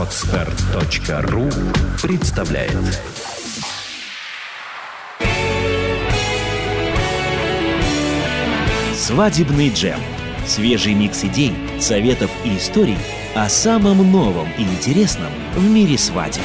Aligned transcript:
Отстар.ру 0.00 1.50
представляет 2.00 2.72
Свадебный 8.96 9.68
джем. 9.68 10.00
Свежий 10.46 10.94
микс 10.94 11.22
идей, 11.24 11.52
советов 11.78 12.30
и 12.46 12.56
историй 12.56 12.96
о 13.34 13.50
самом 13.50 14.10
новом 14.10 14.48
и 14.56 14.62
интересном 14.62 15.32
в 15.54 15.68
мире 15.68 15.98
свадеб. 15.98 16.40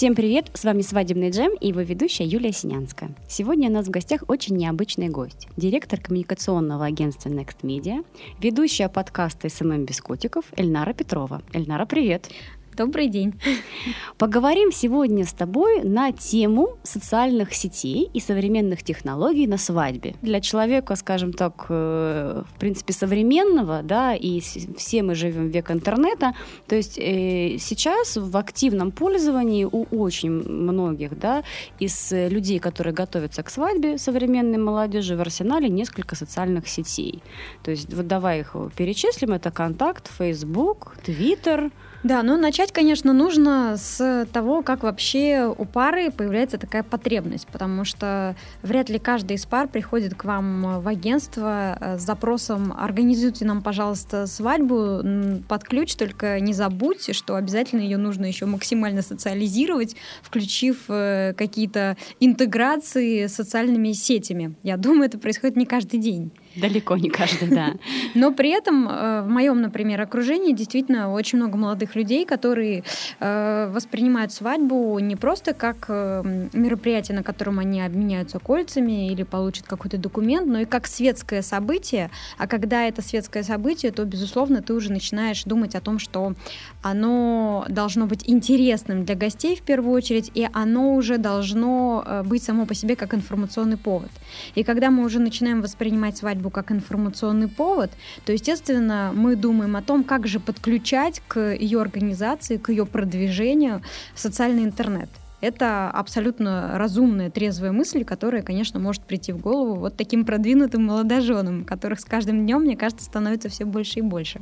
Всем 0.00 0.14
привет! 0.14 0.50
С 0.54 0.64
вами 0.64 0.80
«Свадебный 0.80 1.28
джем» 1.28 1.52
и 1.60 1.68
его 1.68 1.82
ведущая 1.82 2.24
Юлия 2.24 2.52
Синянская. 2.52 3.14
Сегодня 3.28 3.68
у 3.68 3.72
нас 3.74 3.86
в 3.86 3.90
гостях 3.90 4.22
очень 4.28 4.56
необычный 4.56 5.10
гость. 5.10 5.46
Директор 5.58 6.00
коммуникационного 6.00 6.86
агентства 6.86 7.28
Next 7.28 7.58
Media, 7.60 8.02
ведущая 8.38 8.88
подкаста 8.88 9.50
«SMM 9.50 9.84
без 9.84 10.00
котиков» 10.00 10.46
Эльнара 10.56 10.94
Петрова. 10.94 11.42
Эльнара, 11.52 11.84
привет! 11.84 12.30
Добрый 12.76 13.08
день. 13.08 13.34
Поговорим 14.18 14.70
сегодня 14.72 15.26
с 15.26 15.32
тобой 15.32 15.82
на 15.82 16.12
тему 16.12 16.78
социальных 16.84 17.52
сетей 17.52 18.08
и 18.14 18.20
современных 18.20 18.82
технологий 18.84 19.46
на 19.48 19.58
свадьбе. 19.58 20.14
Для 20.22 20.40
человека, 20.40 20.94
скажем 20.94 21.32
так, 21.32 21.66
э, 21.68 22.42
в 22.46 22.58
принципе, 22.58 22.92
современного, 22.92 23.82
да, 23.82 24.14
и 24.14 24.40
все 24.40 25.02
мы 25.02 25.14
живем 25.16 25.48
в 25.48 25.54
век 25.54 25.70
интернета, 25.70 26.34
то 26.68 26.76
есть 26.76 26.96
э, 26.98 27.56
сейчас 27.58 28.16
в 28.16 28.36
активном 28.36 28.92
пользовании 28.92 29.64
у 29.64 29.84
очень 29.90 30.30
многих, 30.30 31.18
да, 31.18 31.42
из 31.80 32.12
людей, 32.12 32.60
которые 32.60 32.94
готовятся 32.94 33.42
к 33.42 33.50
свадьбе 33.50 33.98
современной 33.98 34.58
молодежи, 34.58 35.16
в 35.16 35.20
арсенале 35.20 35.68
несколько 35.68 36.14
социальных 36.14 36.68
сетей. 36.68 37.22
То 37.64 37.72
есть 37.72 37.92
вот 37.92 38.06
давай 38.06 38.40
их 38.40 38.54
перечислим. 38.76 39.32
Это 39.32 39.50
Контакт, 39.50 40.08
Facebook, 40.16 40.96
Twitter, 41.04 41.72
да, 42.02 42.22
ну 42.22 42.38
начать, 42.38 42.72
конечно, 42.72 43.12
нужно 43.12 43.76
с 43.76 44.26
того, 44.32 44.62
как 44.62 44.84
вообще 44.84 45.54
у 45.56 45.66
пары 45.66 46.10
появляется 46.10 46.56
такая 46.56 46.82
потребность, 46.82 47.46
потому 47.48 47.84
что 47.84 48.34
вряд 48.62 48.88
ли 48.88 48.98
каждый 48.98 49.36
из 49.36 49.44
пар 49.44 49.68
приходит 49.68 50.14
к 50.14 50.24
вам 50.24 50.80
в 50.80 50.88
агентство 50.88 51.76
э, 51.78 51.98
с 51.98 52.02
запросом 52.02 52.72
«организуйте 52.72 53.44
нам, 53.44 53.60
пожалуйста, 53.60 54.26
свадьбу 54.26 55.02
под 55.46 55.64
ключ, 55.64 55.94
только 55.94 56.40
не 56.40 56.54
забудьте, 56.54 57.12
что 57.12 57.36
обязательно 57.36 57.82
ее 57.82 57.98
нужно 57.98 58.24
еще 58.24 58.46
максимально 58.46 59.02
социализировать, 59.02 59.94
включив 60.22 60.84
э, 60.88 61.34
какие-то 61.36 61.98
интеграции 62.18 63.26
с 63.26 63.34
социальными 63.34 63.92
сетями». 63.92 64.54
Я 64.62 64.78
думаю, 64.78 65.04
это 65.04 65.18
происходит 65.18 65.56
не 65.56 65.66
каждый 65.66 66.00
день. 66.00 66.32
Далеко 66.56 66.96
не 66.96 67.10
каждый, 67.10 67.48
да. 67.48 67.74
Но 68.14 68.32
при 68.32 68.50
этом 68.50 68.88
э, 68.88 69.22
в 69.22 69.28
моем, 69.28 69.60
например, 69.60 70.00
окружении 70.00 70.52
действительно 70.52 71.12
очень 71.12 71.38
много 71.38 71.56
молодых 71.56 71.94
людей, 71.94 72.24
которые 72.24 72.82
э, 73.20 73.70
воспринимают 73.72 74.32
свадьбу 74.32 74.98
не 74.98 75.14
просто 75.14 75.54
как 75.54 75.86
э, 75.88 76.48
мероприятие, 76.52 77.16
на 77.16 77.22
котором 77.22 77.60
они 77.60 77.80
обменяются 77.80 78.40
кольцами 78.40 79.12
или 79.12 79.22
получат 79.22 79.66
какой-то 79.66 79.96
документ, 79.96 80.48
но 80.48 80.60
и 80.60 80.64
как 80.64 80.88
светское 80.88 81.42
событие. 81.42 82.10
А 82.36 82.48
когда 82.48 82.84
это 82.88 83.00
светское 83.00 83.44
событие, 83.44 83.92
то, 83.92 84.04
безусловно, 84.04 84.60
ты 84.60 84.74
уже 84.74 84.90
начинаешь 84.90 85.44
думать 85.44 85.76
о 85.76 85.80
том, 85.80 86.00
что 86.00 86.34
оно 86.82 87.64
должно 87.68 88.06
быть 88.06 88.28
интересным 88.28 89.04
для 89.04 89.14
гостей 89.14 89.54
в 89.54 89.62
первую 89.62 89.94
очередь, 89.94 90.32
и 90.34 90.48
оно 90.52 90.94
уже 90.94 91.18
должно 91.18 92.22
быть 92.24 92.42
само 92.42 92.66
по 92.66 92.74
себе 92.74 92.96
как 92.96 93.14
информационный 93.14 93.76
повод. 93.76 94.10
И 94.56 94.64
когда 94.64 94.90
мы 94.90 95.04
уже 95.04 95.20
начинаем 95.20 95.62
воспринимать 95.62 96.16
свадьбу 96.16 96.39
свадьбу 96.40 96.50
как 96.50 96.72
информационный 96.72 97.48
повод, 97.48 97.90
то, 98.24 98.32
естественно, 98.32 99.12
мы 99.14 99.36
думаем 99.36 99.76
о 99.76 99.82
том, 99.82 100.04
как 100.04 100.26
же 100.26 100.40
подключать 100.40 101.22
к 101.28 101.54
ее 101.54 101.80
организации, 101.80 102.56
к 102.56 102.70
ее 102.70 102.86
продвижению 102.86 103.82
социальный 104.14 104.64
интернет. 104.64 105.08
Это 105.42 105.90
абсолютно 105.90 106.72
разумная, 106.78 107.30
трезвая 107.30 107.72
мысль, 107.72 108.04
которая, 108.04 108.42
конечно, 108.42 108.78
может 108.78 109.02
прийти 109.02 109.32
в 109.32 109.38
голову 109.38 109.74
вот 109.74 109.96
таким 109.96 110.24
продвинутым 110.24 110.84
молодоженам, 110.84 111.64
которых 111.64 112.00
с 112.00 112.04
каждым 112.04 112.44
днем, 112.44 112.62
мне 112.62 112.76
кажется, 112.76 113.04
становится 113.04 113.48
все 113.48 113.64
больше 113.64 114.00
и 114.00 114.02
больше. 114.02 114.40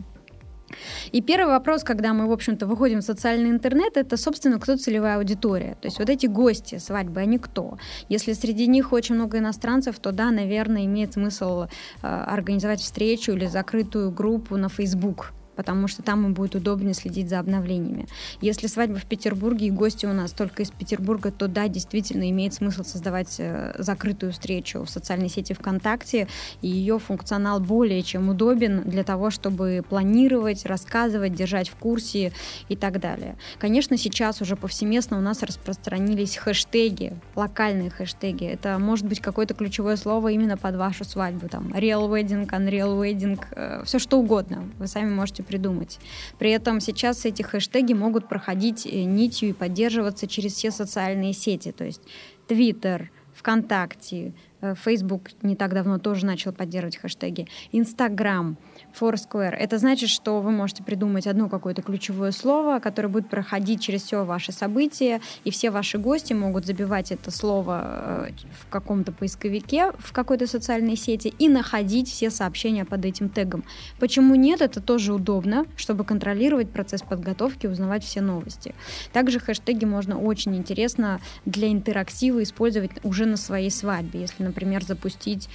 И 1.12 1.20
первый 1.20 1.52
вопрос, 1.52 1.84
когда 1.84 2.12
мы, 2.12 2.26
в 2.26 2.32
общем-то, 2.32 2.66
выходим 2.66 3.00
в 3.00 3.04
социальный 3.04 3.50
интернет, 3.50 3.96
это, 3.96 4.16
собственно, 4.16 4.58
кто 4.58 4.76
целевая 4.76 5.16
аудитория. 5.16 5.76
То 5.80 5.88
есть 5.88 5.98
вот 5.98 6.08
эти 6.10 6.26
гости 6.26 6.78
свадьбы, 6.78 7.20
они 7.20 7.38
кто? 7.38 7.78
Если 8.08 8.32
среди 8.32 8.66
них 8.66 8.92
очень 8.92 9.14
много 9.14 9.38
иностранцев, 9.38 9.98
то 9.98 10.12
да, 10.12 10.30
наверное, 10.30 10.84
имеет 10.84 11.14
смысл 11.14 11.64
э, 11.64 11.68
организовать 12.02 12.80
встречу 12.80 13.32
или 13.32 13.46
закрытую 13.46 14.10
группу 14.10 14.56
на 14.56 14.68
Facebook 14.68 15.32
потому 15.58 15.88
что 15.88 16.04
там 16.04 16.24
им 16.24 16.34
будет 16.34 16.54
удобнее 16.54 16.94
следить 16.94 17.28
за 17.28 17.40
обновлениями. 17.40 18.06
Если 18.40 18.68
свадьба 18.68 18.98
в 18.98 19.06
Петербурге 19.06 19.66
и 19.66 19.70
гости 19.72 20.06
у 20.06 20.12
нас 20.12 20.30
только 20.30 20.62
из 20.62 20.70
Петербурга, 20.70 21.32
то 21.32 21.48
да, 21.48 21.66
действительно 21.66 22.30
имеет 22.30 22.54
смысл 22.54 22.84
создавать 22.84 23.34
э, 23.38 23.74
закрытую 23.76 24.30
встречу 24.30 24.84
в 24.84 24.88
социальной 24.88 25.28
сети 25.28 25.54
ВКонтакте, 25.54 26.28
и 26.62 26.68
ее 26.68 27.00
функционал 27.00 27.58
более 27.58 28.04
чем 28.04 28.28
удобен 28.28 28.82
для 28.82 29.02
того, 29.02 29.30
чтобы 29.30 29.82
планировать, 29.88 30.64
рассказывать, 30.64 31.34
держать 31.34 31.70
в 31.70 31.74
курсе 31.74 32.32
и 32.68 32.76
так 32.76 33.00
далее. 33.00 33.34
Конечно, 33.58 33.96
сейчас 33.96 34.40
уже 34.40 34.54
повсеместно 34.54 35.18
у 35.18 35.20
нас 35.20 35.42
распространились 35.42 36.36
хэштеги, 36.36 37.16
локальные 37.34 37.90
хэштеги. 37.90 38.44
Это 38.44 38.78
может 38.78 39.06
быть 39.06 39.18
какое-то 39.18 39.54
ключевое 39.54 39.96
слово 39.96 40.28
именно 40.28 40.56
под 40.56 40.76
вашу 40.76 41.02
свадьбу, 41.04 41.48
там, 41.48 41.72
real 41.72 42.08
wedding, 42.08 42.48
unreal 42.48 42.96
wedding, 42.96 43.40
э, 43.56 43.82
все 43.84 43.98
что 43.98 44.20
угодно. 44.20 44.62
Вы 44.78 44.86
сами 44.86 45.10
можете 45.10 45.47
придумать. 45.48 45.98
При 46.38 46.50
этом 46.50 46.80
сейчас 46.80 47.24
эти 47.24 47.42
хэштеги 47.42 47.94
могут 47.94 48.28
проходить 48.28 48.86
э, 48.86 49.02
нитью 49.02 49.48
и 49.48 49.52
поддерживаться 49.52 50.26
через 50.28 50.52
все 50.54 50.70
социальные 50.70 51.32
сети, 51.32 51.72
то 51.72 51.84
есть 51.84 52.02
Twitter, 52.46 53.08
ВКонтакте, 53.34 54.34
Facebook 54.60 55.30
не 55.42 55.56
так 55.56 55.74
давно 55.74 55.98
тоже 55.98 56.26
начал 56.26 56.52
поддерживать 56.52 56.96
хэштеги, 56.96 57.46
Instagram— 57.72 58.56
Foursquare. 58.98 59.54
Это 59.54 59.78
значит, 59.78 60.08
что 60.08 60.40
вы 60.40 60.50
можете 60.50 60.82
придумать 60.82 61.26
одно 61.26 61.48
какое-то 61.48 61.82
ключевое 61.82 62.32
слово, 62.32 62.80
которое 62.80 63.08
будет 63.08 63.28
проходить 63.28 63.80
через 63.80 64.02
все 64.02 64.24
ваши 64.24 64.52
события, 64.52 65.20
и 65.44 65.50
все 65.50 65.70
ваши 65.70 65.98
гости 65.98 66.32
могут 66.32 66.66
забивать 66.66 67.12
это 67.12 67.30
слово 67.30 68.28
э, 68.28 68.30
в 68.60 68.68
каком-то 68.68 69.12
поисковике, 69.12 69.92
в 69.98 70.12
какой-то 70.12 70.46
социальной 70.46 70.96
сети 70.96 71.32
и 71.38 71.48
находить 71.48 72.08
все 72.08 72.30
сообщения 72.30 72.84
под 72.84 73.04
этим 73.04 73.28
тегом. 73.28 73.64
Почему 73.98 74.34
нет? 74.34 74.60
Это 74.60 74.80
тоже 74.80 75.12
удобно, 75.12 75.66
чтобы 75.76 76.04
контролировать 76.04 76.70
процесс 76.70 77.02
подготовки, 77.02 77.66
узнавать 77.66 78.04
все 78.04 78.20
новости. 78.20 78.74
Также 79.12 79.38
хэштеги 79.38 79.84
можно 79.84 80.18
очень 80.18 80.56
интересно 80.56 81.20
для 81.44 81.70
интерактива 81.70 82.42
использовать 82.42 82.90
уже 83.04 83.26
на 83.26 83.36
своей 83.36 83.70
свадьбе. 83.70 84.20
Если, 84.20 84.42
например, 84.48 84.84
запустить 84.84 85.48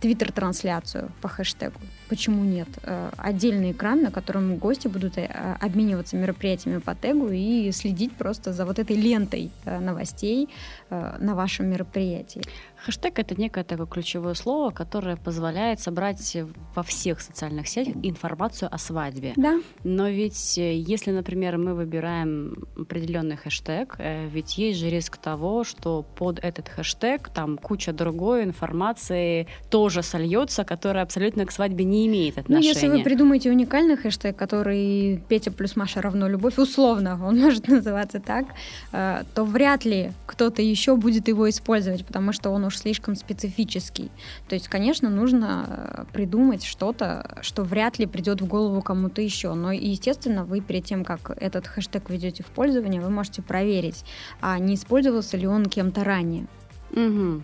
твиттер-трансляцию 0.00 1.12
по 1.20 1.28
хэштегу. 1.28 1.78
Почему 2.12 2.44
нет? 2.44 2.68
Э, 2.82 3.10
отдельный 3.16 3.72
экран, 3.72 4.02
на 4.02 4.10
котором 4.10 4.56
гости 4.56 4.86
будут 4.86 5.16
э, 5.16 5.56
обмениваться 5.60 6.14
мероприятиями 6.16 6.78
по 6.78 6.94
тегу 6.94 7.30
и 7.30 7.72
следить 7.72 8.12
просто 8.12 8.52
за 8.52 8.66
вот 8.66 8.78
этой 8.78 8.96
лентой 8.96 9.50
э, 9.64 9.78
новостей 9.78 10.50
на 10.90 11.34
вашем 11.34 11.70
мероприятии. 11.70 12.42
Хэштег— 12.84 13.18
это 13.20 13.40
некое 13.40 13.64
такое 13.64 13.86
ключевое 13.86 14.34
слово, 14.34 14.70
которое 14.70 15.16
позволяет 15.16 15.80
собрать 15.80 16.36
во 16.74 16.82
всех 16.82 17.22
социальных 17.22 17.66
сетях 17.66 17.94
информацию 18.02 18.68
о 18.70 18.76
свадьбе. 18.76 19.32
Да. 19.36 19.60
Но 19.84 20.08
ведь 20.08 20.58
если, 20.58 21.12
например, 21.12 21.56
мы 21.56 21.74
выбираем 21.74 22.66
определенный 22.76 23.36
хэштег, 23.36 23.96
ведь 23.98 24.58
есть 24.58 24.80
же 24.80 24.90
риск 24.90 25.16
того, 25.16 25.64
что 25.64 26.02
под 26.02 26.40
этот 26.40 26.68
хэштег 26.68 27.30
там 27.30 27.56
куча 27.56 27.94
другой 27.94 28.44
информации 28.44 29.41
тоже 29.70 30.02
сольется, 30.02 30.64
которая 30.64 31.04
абсолютно 31.04 31.46
к 31.46 31.52
свадьбе 31.52 31.84
не 31.84 32.06
имеет 32.06 32.38
отношения. 32.38 32.68
Ну, 32.68 32.74
если 32.74 32.88
вы 32.88 33.02
придумаете 33.02 33.50
уникальный 33.50 33.96
хэштег, 33.96 34.36
который 34.36 35.22
Петя 35.28 35.50
плюс 35.50 35.76
Маша 35.76 36.00
равно 36.00 36.28
любовь, 36.28 36.58
условно, 36.58 37.18
он 37.24 37.40
может 37.40 37.68
называться 37.68 38.20
так, 38.20 38.46
э, 38.92 39.22
то 39.34 39.44
вряд 39.44 39.84
ли 39.84 40.12
кто-то 40.26 40.62
еще 40.62 40.96
будет 40.96 41.28
его 41.28 41.48
использовать, 41.48 42.04
потому 42.04 42.32
что 42.32 42.50
он 42.50 42.64
уж 42.64 42.78
слишком 42.78 43.16
специфический. 43.16 44.10
То 44.48 44.54
есть, 44.54 44.68
конечно, 44.68 45.10
нужно 45.10 45.66
э, 45.68 46.04
придумать 46.12 46.64
что-то, 46.64 47.38
что 47.42 47.62
вряд 47.62 47.98
ли 47.98 48.06
придет 48.06 48.40
в 48.40 48.46
голову 48.46 48.82
кому-то 48.82 49.22
еще. 49.22 49.54
Но, 49.54 49.72
естественно, 49.72 50.44
вы 50.44 50.60
перед 50.60 50.84
тем, 50.84 51.04
как 51.04 51.30
этот 51.40 51.66
хэштег 51.66 52.10
ведете 52.10 52.42
в 52.42 52.46
пользование, 52.46 53.00
вы 53.00 53.10
можете 53.10 53.42
проверить, 53.42 54.04
а 54.40 54.58
не 54.58 54.74
использовался 54.74 55.36
ли 55.36 55.46
он 55.46 55.66
кем-то 55.66 56.04
ранее. 56.04 56.46
Угу. 56.90 57.42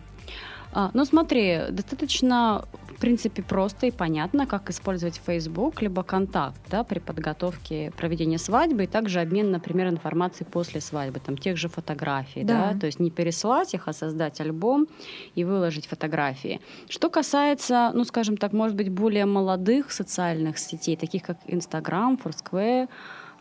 А, 0.73 0.91
ну 0.94 1.05
смотри, 1.05 1.61
достаточно 1.70 2.65
в 2.99 3.00
принципе, 3.00 3.44
просто 3.44 3.87
и 3.87 3.91
понятно, 3.93 4.44
как 4.44 4.70
использовать 4.70 5.20
Facebook 5.25 5.81
либо 5.82 6.03
контакт 6.03 6.61
да, 6.69 6.82
при 6.82 6.99
подготовке 6.99 7.93
проведения 7.97 8.38
свадьбы 8.38 8.85
и 8.85 8.87
также 8.88 9.20
обмен, 9.20 9.53
например, 9.53 9.87
информацией 9.88 10.49
после 10.50 10.81
свадьбы, 10.81 11.20
там, 11.20 11.38
тех 11.38 11.56
же 11.56 11.69
фотографий. 11.69 12.43
Да. 12.43 12.73
Да? 12.73 12.81
То 12.81 12.87
есть 12.87 12.99
не 12.99 13.12
пересылать 13.12 13.73
их, 13.73 13.87
а 13.87 13.93
создать 13.93 14.41
альбом 14.41 14.88
и 15.37 15.44
выложить 15.44 15.87
фотографии. 15.87 16.61
Что 16.88 17.09
касается, 17.09 17.93
ну, 17.94 18.03
скажем 18.03 18.37
так, 18.37 18.53
может 18.53 18.76
быть, 18.76 18.88
более 18.88 19.26
молодых 19.26 19.93
социальных 19.93 20.59
сетей, 20.59 20.97
таких 20.97 21.23
как 21.23 21.38
Instagram, 21.47 22.19
Foursquare, 22.25 22.88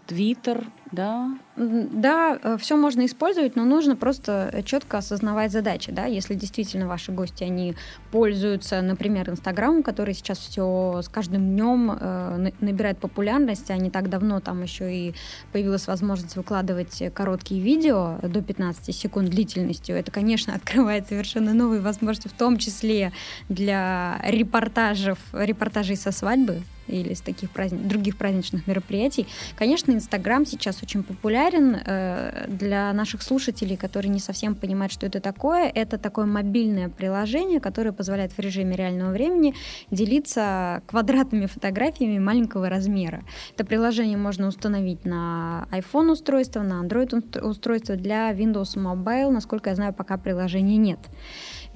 Twitter, 0.08 0.68
да? 0.92 1.36
Да, 1.58 2.38
э, 2.44 2.58
все 2.60 2.78
можно 2.78 3.04
использовать, 3.08 3.56
но 3.56 3.66
нужно 3.66 3.96
просто 3.96 4.62
четко 4.64 5.00
осознавать 5.00 5.52
задачи, 5.52 5.92
да, 5.92 6.06
если 6.06 6.36
действительно 6.36 6.88
ваши 6.88 7.12
гости, 7.12 7.44
они 7.44 7.74
пользуются, 8.12 8.80
например, 8.84 9.28
Инстаграмом, 9.28 9.82
который 9.82 10.14
сейчас 10.14 10.38
все 10.38 11.02
с 11.04 11.10
каждым 11.10 11.56
днем 11.56 11.98
э, 12.00 12.52
набирает 12.60 13.00
популярность, 13.00 13.72
а 13.72 13.78
не 13.78 13.90
так 13.90 14.08
давно 14.08 14.40
там 14.40 14.62
еще 14.62 14.96
и 14.96 15.16
появилась 15.52 15.88
возможность 15.88 16.36
выкладывать 16.36 17.02
короткие 17.16 17.60
видео 17.60 18.20
до 18.22 18.44
15 18.44 18.96
секунд 18.96 19.30
длительностью, 19.32 19.96
это, 19.96 20.12
конечно, 20.12 20.54
открывает 20.56 21.08
совершенно 21.08 21.56
новые 21.56 21.82
возможности, 21.82 22.28
в 22.28 22.38
том 22.38 22.58
числе 22.60 23.14
для 23.50 24.22
репортажев, 24.24 25.18
репортажей 25.34 25.96
со 25.96 26.12
свадьбы, 26.12 26.62
или 26.88 27.14
с 27.14 27.22
таких 27.22 27.52
праздник, 27.52 27.82
других 27.88 28.18
праздничных 28.18 28.68
мероприятий. 28.68 29.28
Конечно, 29.56 29.92
Инстаграм 29.92 30.46
сейчас 30.46 30.82
очень 30.82 31.04
популярен 31.04 31.47
э, 31.56 32.46
для 32.48 32.94
наших 32.94 33.22
слушателей, 33.22 33.78
которые 33.78 34.10
не 34.10 34.20
совсем 34.20 34.56
понимают, 34.56 34.92
что 34.92 35.06
это 35.06 35.20
такое. 35.20 35.72
Это 35.74 35.98
такое 35.98 36.26
мобильное 36.26 36.90
приложение, 36.90 37.60
которое 37.60 37.92
позволяет 37.92 38.32
в 38.32 38.40
режиме 38.40 38.76
реального 38.76 39.12
времени 39.12 39.54
делиться 39.92 40.82
квадратными 40.88 41.46
фотографиями 41.46 42.20
маленького 42.20 42.70
размера. 42.70 43.24
Это 43.54 43.66
приложение 43.66 44.18
можно 44.18 44.48
установить 44.48 45.06
на 45.06 45.68
iPhone 45.72 46.12
устройство, 46.12 46.62
на 46.62 46.84
Android 46.84 47.42
устройство 47.42 47.96
для 47.96 48.32
Windows 48.32 48.76
Mobile. 48.76 49.30
Насколько 49.30 49.70
я 49.70 49.76
знаю, 49.76 49.94
пока 49.94 50.18
приложения 50.18 50.78
нет. 50.78 51.00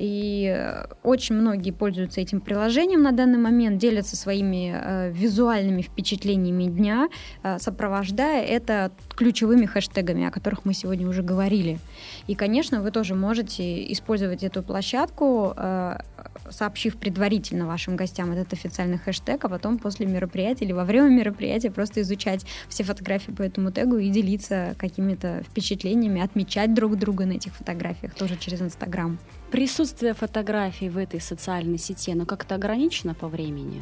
И 0.02 0.52
э, 0.52 0.86
очень 1.04 1.36
многие 1.36 1.70
пользуются 1.70 2.22
этим 2.22 2.42
приложением 2.42 3.04
на 3.04 3.12
данный 3.12 3.38
момент, 3.38 3.78
делятся 3.78 4.16
своими 4.16 4.74
э, 4.74 5.12
визуальными 5.12 5.84
впечатлениями 5.84 6.64
дня, 6.64 7.08
э, 7.44 7.60
сопровождая 7.60 8.44
это 8.44 8.92
ключевыми 9.16 9.68
хэштегами, 9.68 10.26
о 10.26 10.32
которых 10.32 10.66
мы 10.66 10.74
сегодня 10.74 11.08
уже 11.08 11.22
говорили. 11.22 11.78
И, 12.26 12.34
конечно, 12.34 12.82
вы 12.82 12.90
тоже 12.90 13.14
можете 13.14 13.92
использовать 13.94 14.42
эту 14.44 14.64
площадку, 14.64 15.54
э, 15.56 15.98
сообщив 16.50 16.98
предварительно 16.98 17.68
вашим 17.68 17.96
гостям 17.96 18.32
этот 18.32 18.54
официальный 18.54 18.98
хэштег, 18.98 19.44
а 19.46 19.50
потом 19.50 19.78
после 19.78 20.06
мероприятия 20.06 20.66
или 20.66 20.74
во 20.74 20.86
время 20.86 21.10
мероприятия 21.10 21.72
просто 21.72 22.02
изучать 22.02 22.46
все 22.70 22.84
фотографии 22.84 23.32
по 23.32 23.42
этому 23.42 23.72
тегу 23.72 23.98
и 23.98 24.10
делиться 24.10 24.76
какими-то 24.78 25.44
впечатлениями, 25.50 26.22
отмечать 26.22 26.74
друг 26.74 26.98
друга 26.98 27.26
на 27.26 27.34
этих 27.34 27.56
фотографиях 27.56 28.14
тоже 28.14 28.38
через 28.38 28.62
Инстаграм. 28.62 29.18
Присутствие 29.52 30.14
фотографий 30.14 30.90
в 30.90 30.98
этой 30.98 31.20
социальной 31.20 31.78
сети, 31.78 32.12
оно 32.12 32.26
как-то 32.26 32.56
ограничено 32.56 33.14
по 33.14 33.28
времени? 33.28 33.82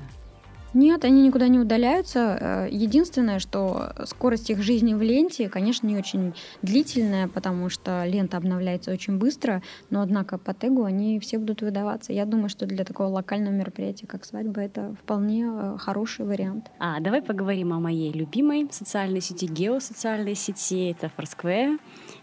Нет, 0.73 1.03
они 1.03 1.23
никуда 1.23 1.47
не 1.47 1.59
удаляются. 1.59 2.37
Э, 2.39 2.67
единственное, 2.71 3.39
что 3.39 3.91
скорость 4.05 4.49
их 4.49 4.61
жизни 4.61 4.93
в 4.93 5.01
ленте, 5.01 5.49
конечно, 5.49 5.87
не 5.87 5.97
очень 5.97 6.33
длительная, 6.61 7.27
потому 7.27 7.69
что 7.69 8.05
лента 8.05 8.37
обновляется 8.37 8.91
очень 8.91 9.17
быстро, 9.17 9.61
но, 9.89 10.01
однако, 10.01 10.37
по 10.37 10.53
тегу 10.53 10.83
они 10.83 11.19
все 11.19 11.37
будут 11.39 11.61
выдаваться. 11.61 12.13
Я 12.13 12.25
думаю, 12.25 12.49
что 12.49 12.65
для 12.65 12.85
такого 12.85 13.07
локального 13.07 13.53
мероприятия, 13.53 14.07
как 14.07 14.25
свадьба, 14.25 14.61
это 14.61 14.95
вполне 15.01 15.47
э, 15.49 15.77
хороший 15.79 16.25
вариант. 16.25 16.69
А, 16.79 16.99
давай 16.99 17.21
поговорим 17.21 17.73
о 17.73 17.79
моей 17.79 18.11
любимой 18.11 18.67
социальной 18.71 19.21
сети, 19.21 19.45
геосоциальной 19.45 20.35
сети, 20.35 20.91
это 20.91 21.11
Foursquare. 21.17 21.79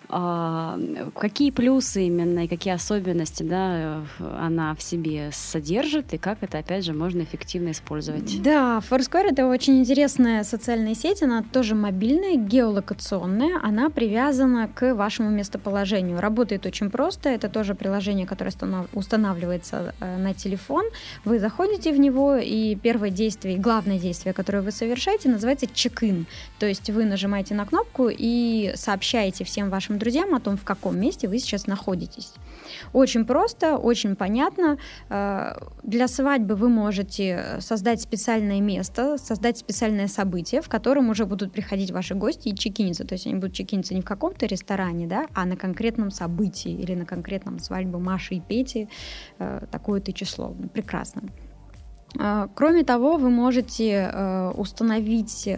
А, 0.09 0.79
какие 1.17 1.51
плюсы 1.51 2.07
именно 2.07 2.45
и 2.45 2.49
какие 2.49 2.75
особенности 2.75 3.43
да, 3.43 4.03
она 4.39 4.75
в 4.75 4.83
себе 4.83 5.31
содержит, 5.33 6.15
и 6.15 6.19
как 6.19 6.43
это, 6.43 6.59
опять 6.59 6.85
же, 6.85 6.93
можно 6.93 7.23
эффективно 7.23 7.71
использовать? 7.71 8.41
Да, 8.43 8.81
Foursquare— 8.89 9.29
это 9.33 9.47
очень 9.47 9.81
интересная 9.81 10.45
социальная 10.45 10.95
сеть, 10.95 11.23
она 11.23 11.43
тоже 11.43 11.75
мобильная, 11.75 12.37
геолокационная, 12.37 13.59
она 13.63 13.91
привязана 13.91 14.69
к 14.69 14.95
вашему 14.95 15.31
местоположению. 15.31 16.21
Работает 16.21 16.67
очень 16.67 16.91
просто, 16.91 17.31
это 17.31 17.49
тоже 17.49 17.75
приложение, 17.75 18.27
которое 18.27 18.53
устанавливается 18.93 19.95
э, 20.01 20.17
на 20.19 20.35
телефон. 20.35 20.85
Вы 21.25 21.39
заходите 21.41 21.93
в 21.93 21.99
него, 21.99 22.37
и 22.37 22.77
первое 22.77 23.11
действие, 23.11 23.59
главное 23.59 23.99
действие, 23.99 24.33
которое 24.33 24.63
вы 24.63 24.71
совершаете, 24.71 25.29
называется 25.29 25.67
чек-ин. 25.67 26.27
То 26.59 26.67
есть 26.67 26.91
вы 26.91 27.05
нажимаете 27.05 27.55
на 27.55 27.67
кнопку 27.67 28.09
и 28.11 28.73
сообщаете 28.77 29.45
всем 29.45 29.69
вашим 29.71 29.96
вашим 29.97 29.99
друзьям 29.99 30.35
о 30.35 30.41
том, 30.41 30.57
в 30.57 30.65
каком 30.65 30.99
месте 30.99 31.29
вы 31.29 31.39
сейчас 31.39 31.67
находитесь. 31.67 32.33
Очень 32.93 33.25
просто, 33.25 33.77
очень 33.77 34.17
понятно. 34.17 34.77
Э, 35.11 35.55
для 35.83 36.09
свадьбы 36.09 36.55
вы 36.55 36.69
можете 36.69 37.59
создать 37.61 38.01
специальное 38.01 38.61
место, 38.61 39.19
создать 39.19 39.59
специальное 39.59 40.09
событие, 40.09 40.61
в 40.61 40.69
котором 40.69 41.11
уже 41.11 41.25
будут 41.25 41.53
приходить 41.53 41.91
ваши 41.91 42.15
гости 42.15 42.49
и 42.49 42.55
чекиниться. 42.55 43.05
То 43.05 43.15
есть 43.15 43.27
они 43.27 43.37
будут 43.37 43.55
чекиниться 43.55 43.95
не 43.95 44.01
в 44.01 44.05
каком-то 44.05 44.47
ресторане, 44.47 45.07
да, 45.07 45.27
а 45.35 45.45
на 45.45 45.57
конкретном 45.57 46.11
событии 46.11 46.73
или 46.73 46.95
на 46.95 47.07
конкретном 47.07 47.59
свадьбе 47.59 47.99
Маши 47.99 48.35
и 48.35 48.41
Пети 48.41 48.89
э, 49.39 49.67
такое-то 49.71 50.13
число. 50.13 50.55
Прекрасно. 50.73 51.23
Э, 52.19 52.49
кроме 52.55 52.85
того, 52.85 53.17
вы 53.17 53.31
можете 53.31 54.53
установить 54.57 55.49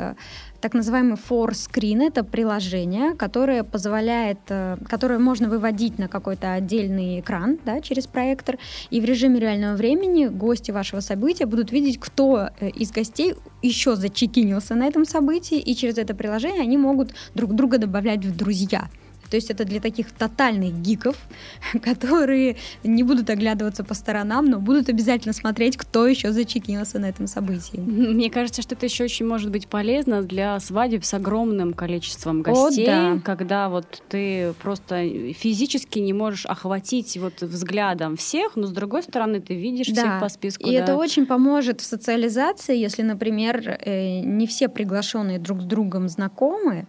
так 0.60 0.74
называемый 0.74 1.16
Screen 1.16 2.06
Это 2.06 2.24
приложение, 2.24 3.14
которое 3.14 3.62
позволяет, 3.62 4.38
э, 4.48 4.76
которое 4.88 5.18
можно 5.18 5.48
выводить 5.48 5.98
на 5.98 6.08
какой-то 6.08 6.52
отдельный 6.52 7.20
экран 7.20 7.58
да, 7.64 7.80
через 7.80 8.06
проектор. 8.06 8.58
И 8.90 9.00
в 9.00 9.04
режиме 9.04 9.38
реального 9.38 9.76
времени 9.76 10.26
гости 10.26 10.70
вашего 10.70 11.00
события 11.00 11.46
будут 11.46 11.72
видеть, 11.72 12.00
кто 12.00 12.48
э, 12.60 12.70
из 12.70 12.90
гостей 12.90 13.34
еще 13.62 13.96
зачекинился 13.96 14.74
на 14.74 14.86
этом 14.86 15.04
событии, 15.04 15.58
и 15.58 15.74
через 15.74 15.98
это 15.98 16.14
приложение 16.14 16.62
они 16.62 16.76
могут 16.76 17.14
друг 17.34 17.54
друга 17.54 17.78
добавлять 17.78 18.24
в 18.24 18.36
друзья. 18.36 18.88
То 19.30 19.36
есть 19.36 19.50
это 19.50 19.64
для 19.64 19.80
таких 19.80 20.10
тотальных 20.12 20.74
гиков, 20.74 21.16
которые 21.82 22.56
не 22.84 23.02
будут 23.02 23.30
оглядываться 23.30 23.84
по 23.84 23.94
сторонам, 23.94 24.46
но 24.46 24.58
будут 24.58 24.88
обязательно 24.88 25.32
смотреть, 25.32 25.76
кто 25.76 26.06
еще 26.06 26.32
зачекинился 26.32 26.98
на 26.98 27.06
этом 27.06 27.26
событии. 27.26 27.78
Мне 27.78 28.30
кажется, 28.30 28.62
что 28.62 28.74
это 28.74 28.86
еще 28.86 29.04
очень 29.04 29.26
может 29.26 29.50
быть 29.50 29.68
полезно 29.68 30.22
для 30.22 30.58
свадеб 30.60 31.04
с 31.04 31.14
огромным 31.14 31.72
количеством 31.74 32.42
гостей, 32.42 32.86
О, 32.86 33.14
да. 33.14 33.20
когда 33.24 33.68
вот 33.68 34.02
ты 34.08 34.52
просто 34.62 35.08
физически 35.32 35.98
не 35.98 36.12
можешь 36.12 36.46
охватить 36.46 37.16
вот 37.16 37.42
взглядом 37.42 38.16
всех, 38.16 38.56
но 38.56 38.66
с 38.66 38.72
другой 38.72 39.02
стороны 39.02 39.40
ты 39.40 39.54
видишь 39.54 39.88
да. 39.88 40.02
всех 40.02 40.20
по 40.20 40.28
списку. 40.28 40.68
И 40.68 40.72
да. 40.72 40.78
это 40.78 40.96
очень 40.96 41.26
поможет 41.26 41.80
в 41.80 41.84
социализации, 41.84 42.76
если, 42.76 43.02
например, 43.02 43.78
э, 43.80 44.20
не 44.20 44.46
все 44.46 44.68
приглашенные 44.68 45.38
друг 45.38 45.62
с 45.62 45.64
другом 45.64 46.08
знакомы, 46.08 46.86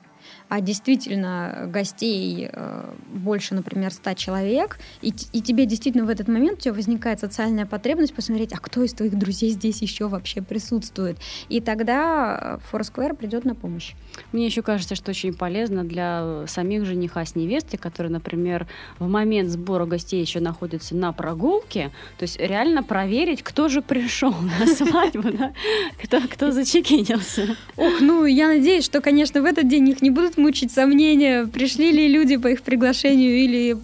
а 0.49 0.61
действительно 0.61 1.69
гостей 1.71 2.49
э, 2.51 2.93
больше, 3.13 3.53
например, 3.53 3.93
100 3.93 4.13
человек, 4.15 4.79
и, 5.01 5.13
и 5.31 5.41
тебе 5.41 5.67
действительно 5.67 6.05
в 6.05 6.09
этот 6.09 6.27
момент 6.27 6.57
у 6.57 6.61
тебя 6.61 6.73
возникает 6.73 7.19
социальная 7.19 7.67
потребность 7.67 8.15
посмотреть, 8.15 8.51
а 8.53 8.57
кто 8.57 8.83
из 8.83 8.93
твоих 8.93 9.17
друзей 9.17 9.51
здесь 9.51 9.81
еще 9.83 10.07
вообще 10.07 10.41
присутствует. 10.41 11.17
И 11.49 11.61
тогда 11.61 12.59
э, 12.59 12.75
Foursquare 12.75 13.15
придет 13.15 13.45
на 13.45 13.53
помощь. 13.53 13.93
Мне 14.31 14.47
еще 14.47 14.63
кажется, 14.63 14.95
что 14.95 15.11
очень 15.11 15.35
полезно 15.35 15.83
для 15.83 16.45
самих 16.47 16.85
жениха 16.85 17.23
с 17.23 17.35
невестой, 17.35 17.77
которые, 17.77 18.11
например, 18.11 18.67
в 18.97 19.07
момент 19.07 19.51
сбора 19.51 19.85
гостей 19.85 20.19
еще 20.19 20.39
находятся 20.39 20.95
на 20.95 21.13
прогулке, 21.13 21.91
то 22.17 22.23
есть 22.23 22.39
реально 22.39 22.81
проверить, 22.81 23.43
кто 23.43 23.69
же 23.69 23.83
пришел 23.83 24.33
на 24.59 24.65
свадьбу, 24.65 25.29
кто, 26.03 26.21
кто 26.21 26.51
зачекинился. 26.51 27.55
Ох, 27.77 28.01
ну 28.01 28.25
я 28.25 28.47
надеюсь, 28.47 28.83
что, 28.83 28.99
конечно, 28.99 29.43
в 29.43 29.45
этот 29.45 29.67
день 29.67 29.89
их 29.89 30.01
не 30.01 30.09
будут 30.09 30.38
мучить 30.39 30.71
сомнения, 30.71 31.45
пришли 31.45 31.91
ли 31.91 32.07
люди 32.07 32.37
по 32.37 32.47
их 32.47 32.61
приглашению 32.61 33.37
или 33.37 33.77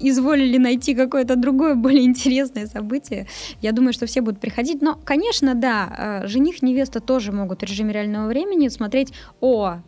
изволили 0.00 0.58
найти 0.58 0.94
какое-то 0.94 1.36
другое, 1.36 1.74
более 1.74 2.04
интересное 2.04 2.66
событие. 2.66 3.26
Я 3.62 3.72
думаю, 3.72 3.92
что 3.92 4.06
все 4.06 4.20
будут 4.20 4.40
приходить. 4.40 4.82
Но, 4.82 4.98
конечно, 5.04 5.54
да, 5.54 6.22
э, 6.24 6.26
жених, 6.26 6.62
невеста 6.62 7.00
тоже 7.00 7.32
могут 7.32 7.60
в 7.60 7.64
режиме 7.64 7.92
реального 7.92 8.28
времени 8.28 8.68
смотреть, 8.68 9.12
о, 9.40 9.78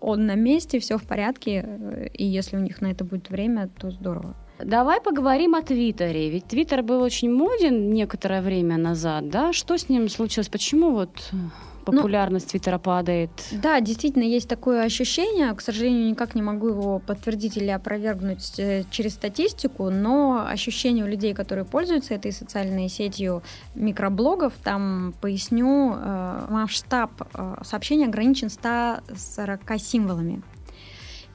он 0.00 0.26
на 0.26 0.34
месте, 0.34 0.78
все 0.78 0.96
в 0.96 1.02
порядке, 1.02 1.64
э, 1.66 2.08
и 2.14 2.24
если 2.24 2.56
у 2.56 2.60
них 2.60 2.80
на 2.80 2.90
это 2.90 3.04
будет 3.04 3.30
время, 3.30 3.68
то 3.78 3.90
здорово. 3.90 4.34
Давай 4.64 5.00
поговорим 5.00 5.54
о 5.54 5.62
Твиттере. 5.62 6.30
Ведь 6.30 6.44
Твиттер 6.46 6.82
был 6.82 7.02
очень 7.02 7.32
моден 7.32 7.92
некоторое 7.92 8.42
время 8.42 8.76
назад, 8.76 9.28
да? 9.28 9.52
Что 9.52 9.76
с 9.76 9.88
ним 9.88 10.08
случилось? 10.08 10.48
Почему 10.48 10.90
вот 10.90 11.10
ну, 11.32 11.50
популярность 11.84 12.46
ну, 12.46 12.50
Твиттера 12.50 12.78
падает. 12.78 13.30
Да, 13.52 13.80
действительно, 13.80 14.22
есть 14.22 14.48
такое 14.48 14.82
ощущение. 14.82 15.52
К 15.54 15.60
сожалению, 15.60 16.08
никак 16.08 16.34
не 16.34 16.42
могу 16.42 16.68
его 16.68 16.98
подтвердить 16.98 17.56
или 17.56 17.68
опровергнуть 17.68 18.58
э, 18.58 18.84
через 18.90 19.14
статистику, 19.14 19.90
но 19.90 20.46
ощущение 20.46 21.04
у 21.04 21.08
людей, 21.08 21.34
которые 21.34 21.64
пользуются 21.64 22.14
этой 22.14 22.32
социальной 22.32 22.88
сетью 22.88 23.42
микроблогов, 23.74 24.52
там, 24.62 25.14
поясню, 25.20 25.94
э, 25.94 26.46
масштаб 26.48 27.10
э, 27.34 27.56
сообщения 27.62 28.06
ограничен 28.06 28.48
140 28.48 29.60
символами. 29.78 30.42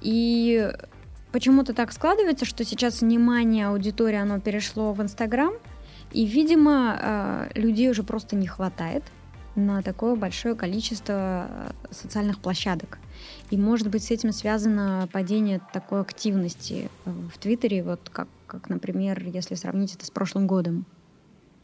И 0.01 0.71
почему-то 1.31 1.73
так 1.73 1.91
складывается, 1.91 2.45
что 2.45 2.63
сейчас 2.63 3.01
внимание 3.01 3.67
аудитории, 3.67 4.17
оно 4.17 4.39
перешло 4.39 4.93
в 4.93 5.01
Инстаграм, 5.01 5.53
и, 6.13 6.25
видимо, 6.25 7.49
людей 7.53 7.89
уже 7.89 8.01
просто 8.01 8.37
не 8.37 8.47
хватает– 8.47 9.03
на 9.57 9.81
такое 9.81 10.15
большое 10.15 10.55
количество 10.55 11.47
э, 11.49 11.71
социальных 11.91 12.39
площадок. 12.39 12.99
И, 13.49 13.57
может 13.57 13.89
быть, 13.89 14.03
с 14.03 14.11
этим 14.11 14.31
связано 14.31 15.09
падение 15.11 15.59
такой 15.73 16.01
активности 16.01 16.89
э, 17.05 17.11
в 17.33 17.37
Твиттере, 17.37 17.83
вот 17.83 18.09
как, 18.11 18.27
как, 18.45 18.69
например, 18.69 19.21
если 19.25 19.55
сравнить 19.55 19.95
это 19.95 20.05
с 20.05 20.11
прошлым 20.11 20.47
годом. 20.47 20.85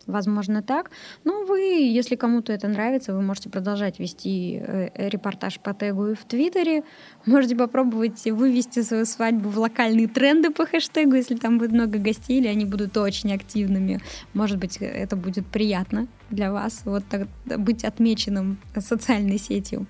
Возможно, 0.07 0.61
так. 0.61 0.91
Но 1.23 1.45
вы, 1.45 1.59
если 1.59 2.15
кому-то 2.15 2.51
это 2.51 2.67
нравится, 2.67 3.13
вы 3.13 3.21
можете 3.21 3.49
продолжать 3.49 3.99
вести 3.99 4.61
э, 4.61 5.09
репортаж 5.09 5.59
по 5.59 5.73
тегу 5.73 6.07
и 6.07 6.13
в 6.15 6.25
Твиттере. 6.25 6.83
Можете 7.25 7.55
попробовать 7.55 8.25
вывести 8.25 8.81
свою 8.81 9.05
свадьбу 9.05 9.49
в 9.49 9.57
локальные 9.57 10.07
тренды 10.07 10.49
по 10.49 10.65
хэштегу, 10.65 11.15
если 11.15 11.35
там 11.35 11.57
будет 11.57 11.71
много 11.71 11.99
гостей, 11.99 12.39
или 12.39 12.47
они 12.47 12.65
будут 12.65 12.97
очень 12.97 13.33
активными. 13.33 14.01
Может 14.33 14.57
быть, 14.57 14.77
это 14.77 15.15
будет 15.15 15.45
приятно 15.47 16.07
для 16.29 16.51
вас, 16.51 16.81
вот 16.85 17.03
так, 17.09 17.27
быть 17.45 17.83
отмеченным 17.83 18.57
социальной 18.77 19.37
сетью. 19.37 19.85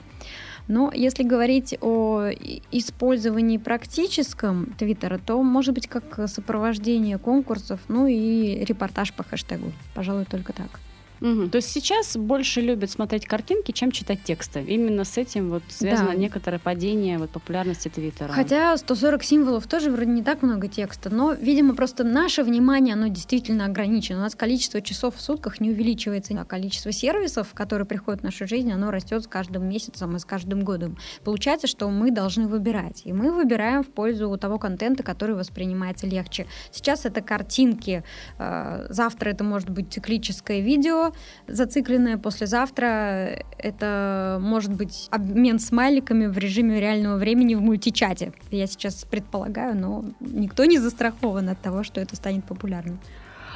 Но 0.68 0.92
если 0.94 1.24
говорить 1.24 1.76
о 1.82 2.30
использовании 2.72 3.58
практическом 3.58 4.74
Твиттера, 4.78 5.18
то 5.18 5.42
может 5.44 5.74
быть 5.74 5.88
как 5.88 6.28
сопровождение 6.28 7.18
конкурсов, 7.18 7.82
ну 7.88 8.08
и 8.08 8.64
репортаж 8.64 9.14
по 9.14 9.24
хэштегу. 9.24 9.72
Пожалуй, 9.94 10.26
только 10.26 10.54
так. 10.54 10.80
Угу. 11.24 11.48
То 11.48 11.56
есть 11.56 11.70
сейчас 11.72 12.18
больше 12.18 12.60
любят 12.60 12.92
смотреть 12.92 13.26
картинки, 13.26 13.72
чем 13.72 13.92
читать 13.92 14.20
тексты. 14.24 14.62
Именно 14.62 15.06
с 15.06 15.18
этим 15.18 15.50
вот 15.50 15.64
связано 15.70 16.10
да. 16.10 16.16
некоторое 16.16 16.60
падение 16.60 17.18
вот, 17.18 17.30
популярности 17.30 17.88
Твиттера. 17.88 18.34
Хотя 18.34 18.76
140 18.76 19.24
символов 19.24 19.66
тоже 19.68 19.90
вроде 19.90 20.12
не 20.12 20.22
так 20.22 20.42
много 20.42 20.68
текста, 20.68 21.10
но, 21.10 21.32
видимо, 21.32 21.76
просто 21.76 22.04
наше 22.04 22.44
внимание, 22.44 22.94
оно 22.94 23.08
действительно 23.08 23.66
ограничено. 23.66 24.20
У 24.20 24.22
нас 24.22 24.36
количество 24.36 24.82
часов 24.82 25.16
в 25.16 25.22
сутках 25.22 25.62
не 25.62 25.70
увеличивается, 25.70 26.34
а 26.38 26.44
количество 26.44 26.92
сервисов, 26.92 27.54
которые 27.54 27.86
приходят 27.88 28.20
в 28.20 28.24
нашу 28.26 28.46
жизнь, 28.46 28.72
оно 28.72 28.92
растет 28.92 29.24
с 29.24 29.28
каждым 29.28 29.68
месяцем 29.70 30.18
и 30.18 30.20
с 30.20 30.26
каждым 30.26 30.64
годом. 30.64 30.98
Получается, 31.24 31.68
что 31.68 31.90
мы 31.90 32.12
должны 32.12 32.48
выбирать. 32.48 33.04
И 33.06 33.14
мы 33.14 33.32
выбираем 33.32 33.84
в 33.84 33.88
пользу 33.88 34.38
того 34.38 34.60
контента, 34.60 35.04
который 35.04 35.36
воспринимается 35.36 36.06
легче. 36.06 36.48
Сейчас 36.72 37.06
это 37.06 37.22
картинки, 37.22 38.04
э, 38.40 38.88
завтра 38.90 39.30
это 39.30 39.46
может 39.46 39.70
быть 39.70 39.94
циклическое 39.94 40.60
видео, 40.60 41.13
зацикленное 41.48 42.18
послезавтра 42.18 43.44
это 43.58 44.38
может 44.42 44.74
быть 44.74 45.08
обмен 45.12 45.60
смайликами 45.60 46.28
в 46.28 46.38
режиме 46.38 46.80
реального 46.80 47.18
времени 47.18 47.56
в 47.56 47.62
мультичате. 47.62 48.34
Я 48.52 48.68
сейчас 48.68 49.06
предполагаю, 49.10 49.76
но 49.78 50.06
никто 50.20 50.66
не 50.66 50.80
застрахован 50.80 51.50
от 51.50 51.62
того, 51.62 51.84
что 51.84 52.02
это 52.02 52.16
станет 52.16 52.46
популярным. 52.46 53.00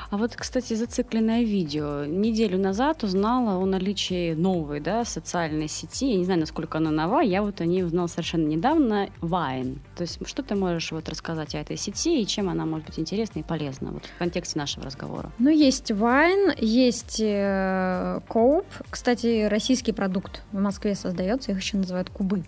А 0.10 0.18
вот, 0.18 0.36
кстати, 0.36 0.74
зацикленное 0.74 1.44
видео. 1.44 2.06
Неделю 2.06 2.58
назад 2.58 3.04
узнала 3.04 3.62
о 3.62 3.66
наличии 3.66 4.34
новой 4.34 4.80
да, 4.80 5.04
социальной 5.04 5.68
сети. 5.68 6.12
Я 6.12 6.18
не 6.18 6.26
знаю, 6.26 6.40
насколько 6.40 6.78
она 6.78 6.92
нова. 6.92 7.22
Я 7.22 7.42
вот 7.42 7.60
о 7.60 7.66
ней 7.66 7.84
узнала 7.84 8.08
совершенно 8.08 8.48
недавно. 8.48 9.10
Vine. 9.22 9.80
То 9.96 10.04
есть 10.04 10.26
что 10.26 10.44
ты 10.44 10.56
можешь 10.56 10.92
вот 10.92 11.10
рассказать 11.10 11.56
о 11.56 11.60
этой 11.60 11.78
сети 11.78 12.22
и 12.22 12.26
чем 12.26 12.50
она 12.50 12.66
может 12.66 12.88
быть 12.88 13.00
интересна 13.00 13.40
и 13.40 13.44
полезна 13.44 13.92
вот 13.92 14.06
в 14.06 14.18
контексте 14.18 14.58
нашего 14.60 14.86
разговора? 14.86 15.32
Ну, 15.40 15.50
есть 15.50 15.92
Vine, 15.92 16.56
есть 16.60 17.20
э, 17.20 18.22
Coop. 18.30 18.66
Кстати, 18.90 19.46
российский 19.46 19.92
продукт 19.92 20.42
в 20.52 20.60
Москве 20.60 20.96
создается. 20.96 21.52
Их 21.52 21.60
еще 21.60 21.78
называют 21.78 22.10
кубы. 22.10 22.44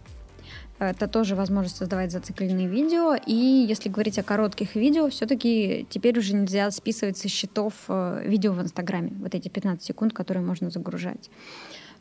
Это 0.79 1.09
тоже 1.09 1.35
возможность 1.35 1.75
создавать 1.75 2.11
зацикленные 2.11 2.67
видео. 2.67 3.13
И 3.13 3.33
если 3.35 3.89
говорить 3.89 4.17
о 4.17 4.23
коротких 4.23 4.75
видео, 4.75 5.09
все-таки 5.09 5.85
теперь 5.89 6.17
уже 6.17 6.33
нельзя 6.33 6.71
списывать 6.71 7.17
со 7.17 7.27
счетов 7.27 7.73
э, 7.89 8.23
видео 8.25 8.53
в 8.53 8.61
Инстаграме. 8.61 9.11
Вот 9.19 9.35
эти 9.35 9.49
15 9.49 9.83
секунд, 9.83 10.13
которые 10.13 10.41
можно 10.41 10.69
загружать. 10.69 11.29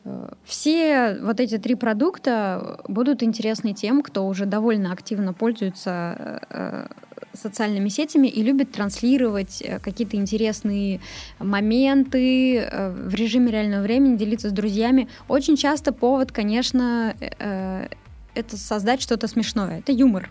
Э, 0.05 0.29
все 0.45 1.17
вот 1.21 1.41
эти 1.41 1.57
три 1.57 1.75
продукта 1.75 2.79
будут 2.87 3.21
интересны 3.21 3.73
тем, 3.73 4.01
кто 4.01 4.25
уже 4.25 4.45
довольно 4.45 4.93
активно 4.93 5.33
пользуется 5.33 6.39
э, 6.49 6.87
социальными 7.33 7.89
сетями 7.89 8.27
и 8.27 8.41
любит 8.41 8.71
транслировать 8.71 9.61
какие-то 9.83 10.15
интересные 10.15 11.01
моменты 11.37 12.67
в 12.71 13.13
режиме 13.13 13.51
реального 13.51 13.83
времени, 13.83 14.15
делиться 14.15 14.49
с 14.49 14.53
друзьями. 14.53 15.09
Очень 15.27 15.57
часто 15.57 15.91
повод, 15.91 16.31
конечно, 16.31 17.13
это 18.39 18.57
создать 18.57 19.01
что-то 19.01 19.27
смешное. 19.27 19.79
Это 19.79 19.91
юмор. 19.91 20.29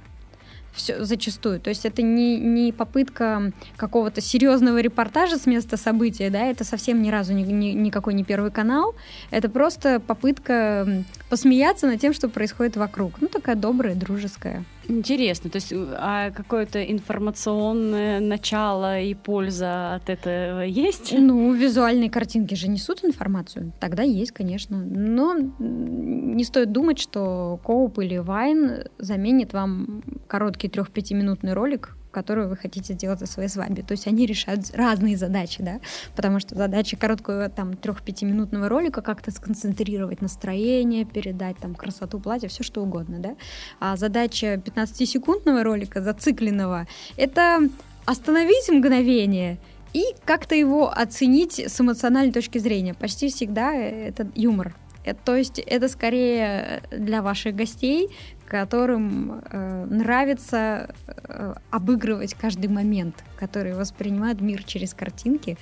Все, 0.72 1.04
зачастую. 1.04 1.60
То 1.60 1.70
есть 1.70 1.84
это 1.84 2.02
не, 2.02 2.38
не 2.38 2.72
попытка 2.72 3.52
какого-то 3.76 4.20
серьезного 4.20 4.80
репортажа 4.80 5.37
с 5.37 5.46
места 5.46 5.76
события, 5.76 6.30
да, 6.30 6.46
это 6.46 6.64
совсем 6.64 7.02
ни 7.02 7.10
разу 7.10 7.32
ни, 7.32 7.42
ни, 7.42 7.68
никакой 7.70 8.14
не 8.14 8.25
первый 8.25 8.50
канал. 8.50 8.94
Это 9.30 9.48
просто 9.48 10.00
попытка 10.00 11.04
посмеяться 11.28 11.87
над 11.87 12.00
тем, 12.00 12.12
что 12.12 12.28
происходит 12.28 12.76
вокруг. 12.76 13.20
Ну, 13.20 13.28
такая 13.28 13.56
добрая, 13.56 13.94
дружеская. 13.94 14.64
Интересно, 14.88 15.50
то 15.50 15.56
есть 15.56 15.70
а 15.76 16.30
какое-то 16.30 16.82
информационное 16.82 18.20
начало 18.20 18.98
и 18.98 19.12
польза 19.12 19.96
от 19.96 20.08
этого 20.08 20.62
есть? 20.62 21.12
Ну, 21.12 21.52
визуальные 21.52 22.08
картинки 22.08 22.54
же 22.54 22.68
несут 22.68 23.04
информацию. 23.04 23.72
Тогда 23.80 24.02
есть, 24.02 24.32
конечно. 24.32 24.78
Но 24.78 25.37
не 25.58 26.42
стоит 26.44 26.72
думать, 26.72 26.98
что 26.98 27.60
Коуп 27.64 27.98
или 27.98 28.16
Вайн 28.16 28.84
заменит 28.96 29.52
вам 29.52 30.02
короткий 30.28 30.68
трех-пятиминутный 30.68 31.54
ролик, 31.54 31.97
которую 32.11 32.49
вы 32.49 32.56
хотите 32.56 32.94
сделать 32.94 33.23
о 33.23 33.26
своей 33.26 33.49
свадьбе. 33.49 33.82
То 33.82 33.92
есть 33.92 34.06
они 34.06 34.26
решают 34.26 34.70
разные 34.75 35.16
задачи, 35.16 35.62
да, 35.62 35.80
потому 36.14 36.40
что 36.40 36.54
задача 36.54 36.97
короткого 36.97 37.49
там 37.49 37.76
трех-пятиминутного 37.76 38.68
ролика 38.68 39.02
как-то 39.02 39.30
сконцентрировать 39.30 40.20
настроение, 40.23 41.04
передать 41.04 41.56
там 41.58 41.75
красоту 41.75 42.20
платья, 42.20 42.49
все 42.49 42.62
что 42.62 42.82
угодно, 42.82 43.18
да. 43.18 43.37
А 43.80 43.97
задача 43.97 44.54
15-секундного 44.54 45.62
ролика, 45.62 46.02
зацикленного, 46.02 46.87
это 47.16 47.68
остановить 48.04 48.68
мгновение 48.70 49.58
и 49.92 50.04
как-то 50.25 50.54
его 50.54 50.90
оценить 50.90 51.58
с 51.58 51.80
эмоциональной 51.80 52.32
точки 52.32 52.58
зрения. 52.58 52.94
Почти 52.94 53.28
всегда 53.28 53.75
это 53.75 54.28
юмор. 54.35 54.75
Это, 55.04 55.18
то 55.25 55.37
есть 55.37 55.58
это 55.58 55.88
скорее 55.88 56.82
для 56.90 57.23
ваших 57.23 57.54
гостей, 57.54 58.11
которым 58.49 59.43
э, 59.50 59.87
нравится 59.90 60.95
э, 61.07 61.55
обыгрывать 61.71 62.35
каждый 62.35 62.69
момент, 62.69 63.25
который 63.38 63.75
воспринимают 63.75 64.40
мир 64.40 64.62
через 64.64 64.95
картинки. 64.95 65.59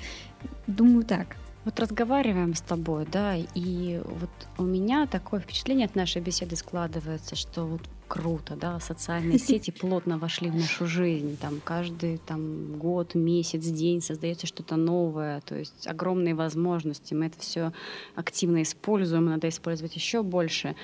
Думаю 0.66 1.05
так. 1.05 1.37
Вот 1.64 1.81
разговариваем 1.81 2.55
с 2.55 2.61
тобой, 2.61 3.09
да, 3.11 3.35
и 3.35 4.00
вот 4.05 4.31
у 4.57 4.62
меня 4.62 5.09
такое 5.09 5.40
впечатление 5.40 5.87
от 5.87 5.97
нашей 5.97 6.23
беседы 6.23 6.55
складывается, 6.55 7.35
что 7.35 7.64
вот 7.64 7.81
круто, 8.07 8.55
да, 8.55 8.78
социальные 8.78 9.38
сети 9.40 9.73
плотно 9.73 10.16
вошли 10.16 10.49
в 10.49 10.55
нашу 10.55 10.87
жизнь, 10.87 11.37
там 11.37 11.61
каждый 11.64 12.19
там 12.19 12.78
год, 12.78 13.16
месяц, 13.16 13.64
день 13.64 14.00
создается 14.00 14.47
что-то 14.47 14.76
новое, 14.76 15.40
то 15.40 15.57
есть 15.57 15.88
огромные 15.88 16.37
возможности, 16.37 17.14
мы 17.14 17.26
это 17.26 17.40
все 17.40 17.73
активно 18.14 18.62
используем, 18.62 19.25
надо 19.25 19.49
использовать 19.49 19.97
еще 19.97 20.23
больше. 20.23 20.76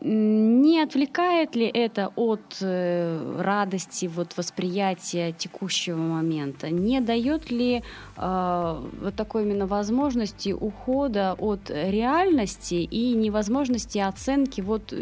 Не 0.00 0.82
отвлекает 0.82 1.54
ли 1.54 1.66
это 1.66 2.12
от 2.16 2.58
э, 2.60 3.40
радости, 3.40 4.06
вот 4.06 4.36
восприятия 4.36 5.32
текущего 5.32 5.96
момента? 5.96 6.68
Не 6.68 7.00
дает 7.00 7.50
ли 7.50 7.82
э, 8.16 8.82
вот 9.00 9.14
такой 9.14 9.44
именно 9.44 9.66
возможности 9.66 10.50
ухода 10.50 11.36
от 11.38 11.70
реальности 11.70 12.74
и 12.74 13.14
невозможности 13.14 13.98
оценки 13.98 14.60
вот 14.60 14.92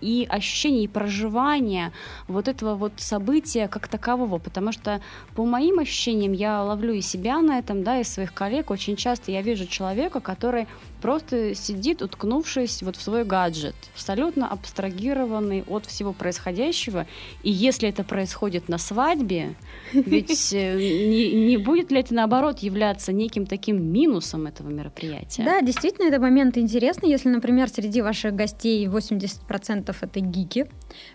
и 0.00 0.26
ощущение 0.30 0.84
и 0.84 0.88
проживание 0.88 1.92
вот 2.28 2.48
этого 2.48 2.76
вот 2.76 2.92
события 2.96 3.68
как 3.68 3.88
такового, 3.88 4.38
потому 4.38 4.72
что 4.72 5.00
по 5.34 5.44
моим 5.44 5.80
ощущениям 5.80 6.32
я 6.32 6.62
ловлю 6.62 6.94
и 6.94 7.00
себя 7.00 7.40
на 7.40 7.58
этом, 7.58 7.82
да, 7.82 8.00
и 8.00 8.04
своих 8.04 8.32
коллег. 8.32 8.70
Очень 8.70 8.96
часто 8.96 9.32
я 9.32 9.42
вижу 9.42 9.66
человека, 9.66 10.20
который 10.20 10.66
просто 11.02 11.54
сидит, 11.54 12.00
уткнувшись 12.00 12.82
вот 12.82 12.96
в 12.96 13.02
свой 13.02 13.24
гаджет, 13.24 13.74
абсолютно 14.04 14.46
абстрагированный 14.48 15.64
от 15.66 15.86
всего 15.86 16.12
происходящего. 16.12 17.06
И 17.42 17.50
если 17.50 17.88
это 17.88 18.04
происходит 18.04 18.68
на 18.68 18.76
свадьбе, 18.76 19.54
ведь 19.94 20.52
э, 20.52 20.76
не, 20.76 21.32
не 21.46 21.56
будет 21.56 21.90
ли 21.90 22.00
это, 22.00 22.12
наоборот, 22.12 22.58
являться 22.58 23.12
неким 23.12 23.46
таким 23.46 23.82
минусом 23.82 24.46
этого 24.46 24.68
мероприятия? 24.68 25.42
Да, 25.42 25.62
действительно, 25.62 26.08
это 26.08 26.20
момент 26.20 26.58
интересный. 26.58 27.08
Если, 27.08 27.30
например, 27.30 27.68
среди 27.70 28.02
ваших 28.02 28.34
гостей 28.34 28.86
80% 28.86 29.96
это 29.98 30.20
гики, 30.20 30.66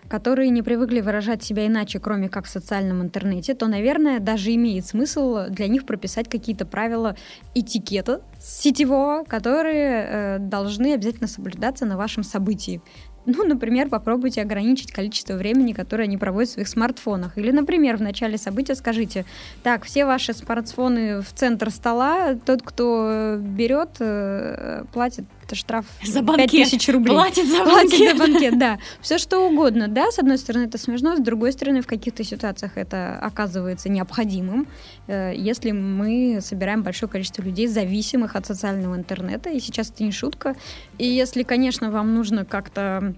которые 0.08 0.50
не 0.50 0.62
привыкли 0.62 1.00
выражать 1.00 1.44
себя 1.44 1.68
иначе, 1.68 2.00
кроме 2.00 2.28
как 2.28 2.46
в 2.46 2.48
социальном 2.48 3.02
интернете, 3.02 3.54
то, 3.54 3.68
наверное, 3.68 4.18
даже 4.18 4.52
имеет 4.52 4.84
смысл 4.84 5.46
для 5.48 5.68
них 5.68 5.86
прописать 5.86 6.28
какие-то 6.28 6.66
правила 6.66 7.14
этикета 7.54 8.22
сетевого, 8.40 9.22
которые 9.24 10.06
э, 10.08 10.38
должны 10.40 10.94
обязательно 10.94 11.28
соблюдаться 11.28 11.86
на 11.86 11.96
вашем 11.96 12.24
событии. 12.24 12.79
Ну, 13.26 13.44
например, 13.44 13.88
попробуйте 13.88 14.40
ограничить 14.40 14.92
количество 14.92 15.34
времени, 15.34 15.72
которое 15.72 16.04
они 16.04 16.16
проводят 16.16 16.48
в 16.48 16.52
своих 16.54 16.68
смартфонах. 16.68 17.36
Или, 17.36 17.50
например, 17.50 17.98
в 17.98 18.02
начале 18.02 18.38
события 18.38 18.74
скажите, 18.74 19.26
так, 19.62 19.84
все 19.84 20.06
ваши 20.06 20.32
смартфоны 20.32 21.20
в 21.20 21.32
центр 21.34 21.70
стола, 21.70 22.34
тот, 22.34 22.62
кто 22.62 23.36
берет, 23.38 23.96
э, 24.00 24.84
платит 25.50 25.56
штраф 25.58 25.84
за 26.04 26.22
банкет. 26.22 26.50
5000 26.50 26.88
рублей. 26.90 27.14
Платит 27.14 27.46
за 27.48 27.64
банкет. 27.64 27.72
Платит 27.72 28.08
за 28.08 28.14
банкет, 28.14 28.58
да. 28.58 28.78
Все 29.00 29.18
что 29.18 29.48
угодно, 29.48 29.88
да, 29.88 30.10
с 30.10 30.18
одной 30.18 30.38
стороны 30.38 30.64
это 30.64 30.78
смешно, 30.78 31.16
с 31.16 31.20
другой 31.20 31.52
стороны 31.52 31.82
в 31.82 31.86
каких-то 31.86 32.24
ситуациях 32.24 32.76
это 32.76 33.18
оказывается 33.20 33.88
необходимым, 33.88 34.66
э, 35.06 35.32
если 35.36 35.72
мы 35.72 36.40
собираем 36.40 36.82
большое 36.82 37.10
количество 37.10 37.42
людей, 37.42 37.66
зависимых 37.66 38.36
от 38.36 38.46
социального 38.46 38.96
интернета, 38.96 39.50
и 39.50 39.60
сейчас 39.60 39.90
это 39.90 40.04
не 40.04 40.12
шутка. 40.12 40.56
И 40.98 41.06
если, 41.06 41.42
конечно, 41.42 41.90
вам 41.90 42.14
нужно 42.14 42.44
как-то 42.44 43.14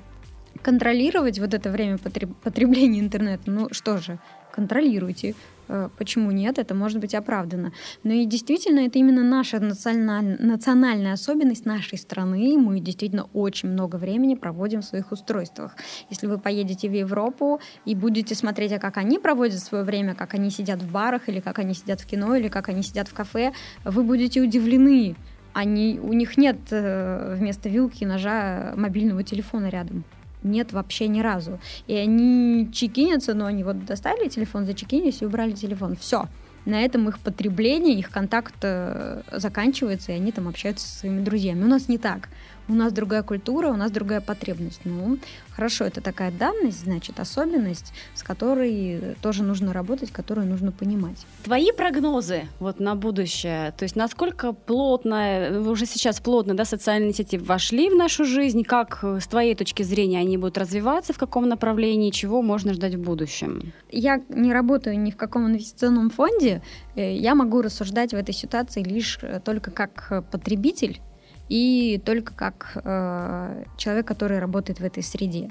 контролировать 0.63 1.39
вот 1.39 1.55
это 1.55 1.71
время 1.71 1.99
потребления 1.99 3.01
интернета, 3.01 3.51
ну 3.51 3.69
что 3.73 3.99
же, 3.99 4.19
контролируйте. 4.53 5.35
Э, 5.73 5.89
почему 5.97 6.31
нет? 6.31 6.59
Это 6.59 6.75
может 6.75 7.01
быть 7.01 7.15
оправдано. 7.15 7.73
Но 8.05 8.13
и 8.13 8.27
действительно, 8.27 8.81
это 8.81 8.99
именно 8.99 9.23
наша 9.23 9.59
националь... 9.59 10.37
национальная 10.39 11.15
особенность 11.15 11.65
нашей 11.65 11.99
страны. 11.99 12.59
Мы 12.59 12.81
действительно 12.81 13.29
очень 13.33 13.71
много 13.71 13.97
времени 13.97 14.35
проводим 14.35 14.81
в 14.81 14.85
своих 14.85 15.13
устройствах. 15.13 15.75
Если 16.11 16.27
вы 16.27 16.39
поедете 16.39 16.89
в 16.89 16.93
Европу 16.93 17.61
и 17.87 17.95
будете 17.95 18.35
смотреть, 18.35 18.73
а 18.73 18.79
как 18.79 18.99
они 18.99 19.19
проводят 19.19 19.61
свое 19.61 19.85
время, 19.85 20.15
как 20.15 20.35
они 20.35 20.51
сидят 20.51 20.83
в 20.83 20.93
барах, 20.93 21.29
или 21.29 21.41
как 21.41 21.59
они 21.59 21.75
сидят 21.75 22.01
в 22.01 22.07
кино, 22.07 22.37
или 22.37 22.49
как 22.49 22.69
они 22.69 22.83
сидят 22.83 23.09
в 23.09 23.15
кафе, 23.15 23.53
вы 23.85 24.03
будете 24.03 24.43
удивлены. 24.43 25.17
Они, 25.55 25.99
у 26.03 26.13
них 26.13 26.37
нет 26.37 26.57
э, 26.71 27.35
вместо 27.39 27.69
вилки 27.69 28.03
и 28.03 28.07
ножа 28.07 28.75
мобильного 28.77 29.23
телефона 29.23 29.69
рядом 29.69 30.05
нет 30.45 30.73
вообще 30.73 31.09
ни 31.09 31.21
разу. 31.21 31.61
И 31.87 31.95
они 31.95 32.71
чекинятся, 32.73 33.35
но 33.35 33.47
они 33.47 33.65
вот 33.65 33.85
достали 33.85 34.29
телефон, 34.29 34.67
зачекинились 34.67 35.23
и 35.23 35.27
убрали 35.27 35.53
телефон. 35.53 35.97
Все. 35.97 36.27
На 36.65 36.83
этом 36.83 37.09
их 37.09 37.19
потребление, 37.19 37.99
их 37.99 38.11
контакт 38.11 38.55
э, 38.63 39.23
заканчивается, 39.33 40.13
и 40.13 40.15
они 40.15 40.31
там 40.31 40.47
общаются 40.47 40.87
со 40.87 40.99
своими 41.01 41.23
друзьями. 41.23 41.65
У 41.65 41.67
нас 41.67 41.89
не 41.89 41.99
так 41.99 42.29
у 42.73 42.75
нас 42.75 42.93
другая 42.93 43.23
культура, 43.23 43.69
у 43.69 43.77
нас 43.77 43.91
другая 43.91 44.21
потребность. 44.21 44.81
Ну, 44.85 45.19
хорошо, 45.51 45.85
это 45.85 46.01
такая 46.01 46.33
данность, 46.33 46.81
значит, 46.81 47.21
особенность, 47.21 47.93
с 48.15 48.23
которой 48.23 49.17
тоже 49.21 49.43
нужно 49.43 49.73
работать, 49.73 50.11
которую 50.11 50.47
нужно 50.47 50.73
понимать. 50.73 51.27
Твои 51.45 51.71
прогнозы 51.73 52.45
вот 52.61 52.81
на 52.81 52.95
будущее, 52.95 53.73
то 53.77 53.85
есть 53.85 53.95
насколько 53.95 54.53
плотно, 54.53 55.63
уже 55.69 55.87
сейчас 55.87 56.21
плотно, 56.21 56.55
да, 56.55 56.65
социальные 56.65 57.13
сети 57.13 57.37
вошли 57.37 57.91
в 57.91 57.95
нашу 57.95 58.25
жизнь, 58.25 58.65
как 58.65 59.01
э, 59.03 59.21
с 59.21 59.27
твоей 59.27 59.55
точки 59.55 59.83
зрения 59.83 60.21
они 60.21 60.39
будут 60.39 60.57
развиваться, 60.57 61.13
в 61.13 61.19
каком 61.19 61.49
направлении, 61.49 62.11
чего 62.11 62.41
можно 62.41 62.73
ждать 62.73 62.95
в 62.95 63.03
будущем? 63.03 63.73
Я 63.91 64.23
не 64.31 64.53
работаю 64.53 64.99
ни 64.99 65.11
в 65.11 65.17
каком 65.17 65.47
инвестиционном 65.47 66.09
фонде, 66.09 66.63
э, 66.97 67.15
я 67.15 67.35
могу 67.35 67.61
рассуждать 67.61 68.13
в 68.13 68.17
этой 68.17 68.35
ситуации 68.35 68.83
лишь 68.83 69.19
э, 69.21 69.41
только 69.45 69.71
как 69.71 70.25
потребитель, 70.31 71.01
и 71.49 72.01
только 72.05 72.35
как 72.35 72.73
э, 72.77 73.65
человек, 73.77 74.07
который 74.07 74.39
работает 74.39 74.81
в 74.81 74.85
этой 74.85 75.03
среде. 75.03 75.51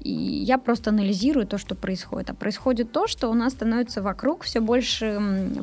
И 0.00 0.12
я 0.12 0.58
просто 0.58 0.90
анализирую 0.90 1.46
то, 1.46 1.58
что 1.58 1.74
происходит. 1.74 2.30
А 2.30 2.34
происходит 2.34 2.92
то, 2.92 3.06
что 3.06 3.28
у 3.28 3.34
нас 3.34 3.52
становится 3.52 4.00
вокруг 4.00 4.42
все 4.42 4.60
больше 4.60 5.20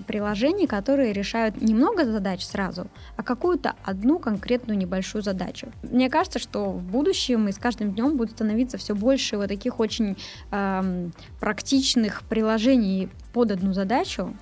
приложений, 0.07 0.67
которые 0.67 1.13
решают 1.13 1.61
не 1.61 1.73
много 1.73 2.05
задач 2.05 2.43
сразу, 2.43 2.87
а 3.15 3.23
какую-то 3.23 3.75
одну 3.83 4.19
конкретную 4.19 4.77
небольшую 4.77 5.21
задачу. 5.21 5.71
Мне 5.83 6.09
кажется, 6.09 6.39
что 6.39 6.71
в 6.71 6.83
будущем 6.83 7.47
и 7.47 7.51
с 7.51 7.57
каждым 7.57 7.93
днем 7.93 8.17
будет 8.17 8.31
становиться 8.31 8.77
все 8.77 8.93
больше 8.93 9.37
вот 9.37 9.47
таких 9.47 9.79
очень 9.79 10.17
э, 10.51 11.09
практичных 11.39 12.23
приложений 12.23 13.09
под 13.33 13.51
одну 13.51 13.73
задачу. 13.73 14.35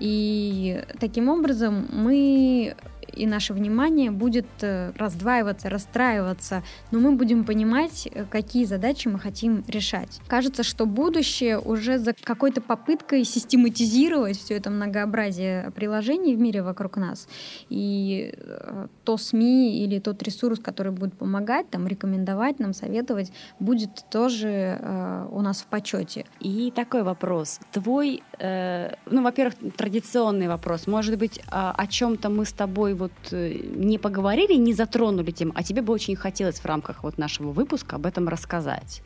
И 0.00 0.82
таким 0.98 1.28
образом 1.28 1.86
мы 1.92 2.74
и 3.12 3.26
наше 3.26 3.52
внимание 3.52 4.10
будет 4.10 4.46
э, 4.60 4.92
раздваиваться, 4.96 5.68
расстраиваться, 5.68 6.62
но 6.90 6.98
мы 6.98 7.12
будем 7.12 7.44
понимать, 7.44 8.08
э, 8.10 8.24
какие 8.30 8.64
задачи 8.64 9.08
мы 9.08 9.18
хотим 9.18 9.64
решать. 9.68 10.20
Кажется, 10.26 10.62
что 10.62 10.86
будущее 10.86 11.58
уже 11.58 11.98
за 11.98 12.14
какой-то 12.14 12.60
попыткой 12.60 13.24
систематизировать 13.24 14.38
все 14.38 14.54
это 14.54 14.70
многообразие 14.70 15.70
приложений 15.72 16.36
в 16.36 16.40
мире 16.40 16.62
вокруг 16.62 16.96
нас. 16.96 17.28
И 17.68 18.34
э, 18.36 18.86
то 19.04 19.16
СМИ 19.16 19.84
или 19.84 19.98
тот 19.98 20.22
ресурс, 20.22 20.58
который 20.58 20.92
будет 20.92 21.14
помогать, 21.14 21.70
там, 21.70 21.86
рекомендовать 21.86 22.58
нам, 22.58 22.72
советовать, 22.72 23.32
будет 23.58 24.04
тоже 24.10 24.78
у 25.30 25.40
нас 25.40 25.62
в 25.62 25.66
почете. 25.66 26.24
И 26.40 26.72
такой 26.74 27.02
вопрос. 27.02 27.60
Твой, 27.72 28.22
э, 28.38 28.94
ну, 29.06 29.22
во-первых, 29.22 29.54
традиционный 29.76 30.48
вопрос. 30.48 30.86
Может 30.86 31.18
быть, 31.18 31.40
о, 31.50 31.72
о 31.72 31.86
чем-то 31.86 32.28
мы 32.28 32.44
с 32.44 32.52
тобой 32.52 32.93
вот 32.94 33.12
э, 33.30 33.52
не 33.74 33.98
поговорили, 33.98 34.54
не 34.54 34.72
затронули 34.72 35.30
тем, 35.30 35.52
а 35.54 35.62
тебе 35.62 35.82
бы 35.82 35.92
очень 35.92 36.16
хотелось 36.16 36.58
в 36.60 36.64
рамках 36.64 37.02
вот 37.02 37.18
нашего 37.18 37.52
выпуска 37.52 37.96
об 37.96 38.06
этом 38.06 38.28
рассказать? 38.28 39.02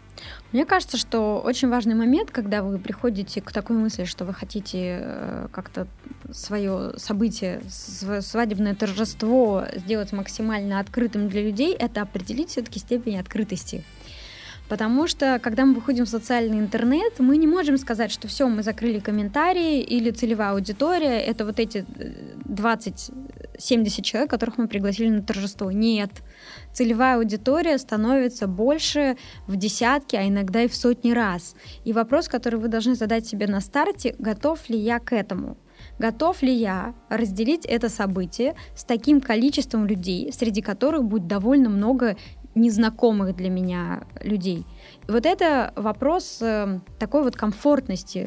Мне 0.52 0.64
кажется, 0.64 0.96
что 0.96 1.40
очень 1.44 1.68
важный 1.68 1.94
момент, 1.94 2.30
когда 2.30 2.62
вы 2.62 2.78
приходите 2.78 3.40
к 3.40 3.52
такой 3.52 3.76
мысли, 3.76 4.04
что 4.04 4.24
вы 4.24 4.34
хотите 4.34 4.98
э, 5.00 5.48
как-то 5.52 5.86
свое 6.30 6.92
событие, 6.96 7.62
свое 7.68 8.22
свадебное 8.22 8.74
торжество 8.74 9.64
сделать 9.74 10.12
максимально 10.12 10.80
открытым 10.80 11.28
для 11.28 11.42
людей, 11.42 11.74
это 11.74 12.02
определить 12.02 12.50
все-таки 12.50 12.78
степень 12.78 13.18
открытости. 13.18 13.84
Потому 14.68 15.06
что, 15.06 15.38
когда 15.42 15.64
мы 15.64 15.74
выходим 15.74 16.04
в 16.04 16.08
социальный 16.08 16.58
интернет, 16.58 17.18
мы 17.18 17.36
не 17.36 17.46
можем 17.46 17.78
сказать, 17.78 18.10
что 18.10 18.28
все, 18.28 18.48
мы 18.48 18.62
закрыли 18.62 18.98
комментарии 18.98 19.80
или 19.80 20.10
целевая 20.10 20.52
аудитория, 20.52 21.20
это 21.20 21.44
вот 21.46 21.58
эти 21.58 21.86
20-70 22.44 23.12
э, 23.58 24.02
человек, 24.02 24.30
которых 24.30 24.58
мы 24.58 24.68
пригласили 24.68 25.08
на 25.08 25.22
торжество. 25.22 25.70
Нет. 25.70 26.10
Целевая 26.72 27.16
аудитория 27.16 27.78
становится 27.78 28.46
больше 28.46 29.16
в 29.46 29.56
десятки, 29.56 30.16
а 30.16 30.28
иногда 30.28 30.62
и 30.62 30.68
в 30.68 30.74
сотни 30.74 31.12
раз. 31.12 31.54
И 31.84 31.92
вопрос, 31.92 32.28
который 32.28 32.60
вы 32.60 32.68
должны 32.68 32.94
задать 32.94 33.26
себе 33.26 33.46
на 33.46 33.60
старте, 33.60 34.14
готов 34.18 34.68
ли 34.68 34.78
я 34.78 34.98
к 34.98 35.14
этому? 35.14 35.56
Готов 35.98 36.42
ли 36.42 36.52
я 36.52 36.94
разделить 37.08 37.64
это 37.64 37.88
событие 37.88 38.54
с 38.76 38.84
таким 38.84 39.20
количеством 39.20 39.86
людей, 39.86 40.32
среди 40.32 40.62
которых 40.62 41.04
будет 41.04 41.26
довольно 41.26 41.68
много 41.68 42.16
незнакомых 42.58 43.36
для 43.36 43.48
меня 43.48 44.02
людей. 44.22 44.64
Вот 45.06 45.24
это 45.24 45.72
вопрос 45.76 46.38
э, 46.42 46.80
такой 46.98 47.22
вот 47.22 47.34
комфортности 47.34 48.18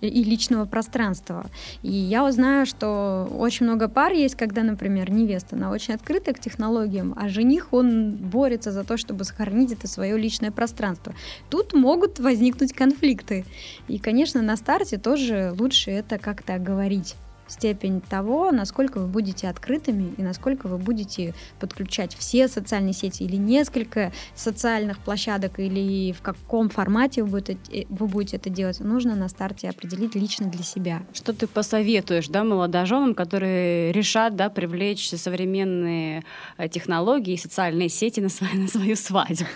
и 0.00 0.24
личного 0.24 0.64
пространства. 0.64 1.46
И 1.82 1.92
я 1.92 2.30
знаю, 2.32 2.64
что 2.64 3.28
очень 3.36 3.66
много 3.66 3.88
пар 3.88 4.12
есть, 4.12 4.36
когда, 4.36 4.62
например, 4.62 5.10
невеста, 5.10 5.56
она 5.56 5.70
очень 5.70 5.94
открыта 5.94 6.32
к 6.32 6.40
технологиям, 6.40 7.14
а 7.16 7.28
жених, 7.28 7.72
он 7.72 8.12
борется 8.16 8.72
за 8.72 8.84
то, 8.84 8.96
чтобы 8.96 9.24
сохранить 9.24 9.72
это 9.72 9.86
свое 9.86 10.16
личное 10.16 10.50
пространство. 10.50 11.14
Тут 11.50 11.74
могут 11.74 12.18
возникнуть 12.18 12.72
конфликты. 12.72 13.44
И, 13.88 13.98
конечно, 13.98 14.40
на 14.40 14.56
старте 14.56 14.96
тоже 14.96 15.54
лучше 15.58 15.90
это 15.90 16.18
как-то 16.18 16.58
говорить 16.58 17.16
степень 17.50 18.00
того, 18.00 18.50
насколько 18.52 18.98
вы 18.98 19.06
будете 19.06 19.48
открытыми 19.48 20.14
и 20.16 20.22
насколько 20.22 20.66
вы 20.68 20.78
будете 20.78 21.34
подключать 21.58 22.14
все 22.14 22.48
социальные 22.48 22.92
сети 22.92 23.24
или 23.24 23.36
несколько 23.36 24.12
социальных 24.34 24.98
площадок, 24.98 25.58
или 25.58 26.12
в 26.12 26.22
каком 26.22 26.68
формате 26.68 27.22
вы 27.22 27.30
будете, 27.30 27.58
э, 27.72 27.84
вы 27.88 28.06
будете 28.06 28.36
это 28.36 28.50
делать, 28.50 28.80
нужно 28.80 29.16
на 29.16 29.28
старте 29.28 29.68
определить 29.68 30.14
лично 30.14 30.46
для 30.46 30.62
себя. 30.62 31.02
Что 31.12 31.32
ты 31.32 31.46
посоветуешь 31.46 32.28
да, 32.28 32.44
молодоженам, 32.44 33.14
которые 33.14 33.92
решат 33.92 34.36
да, 34.36 34.48
привлечь 34.48 35.10
современные 35.10 36.24
э, 36.56 36.68
технологии 36.68 37.34
и 37.34 37.36
социальные 37.36 37.88
сети 37.88 38.20
на 38.20 38.28
свою, 38.28 38.54
на 38.62 38.68
свою 38.68 38.96
свадьбу? 38.96 39.46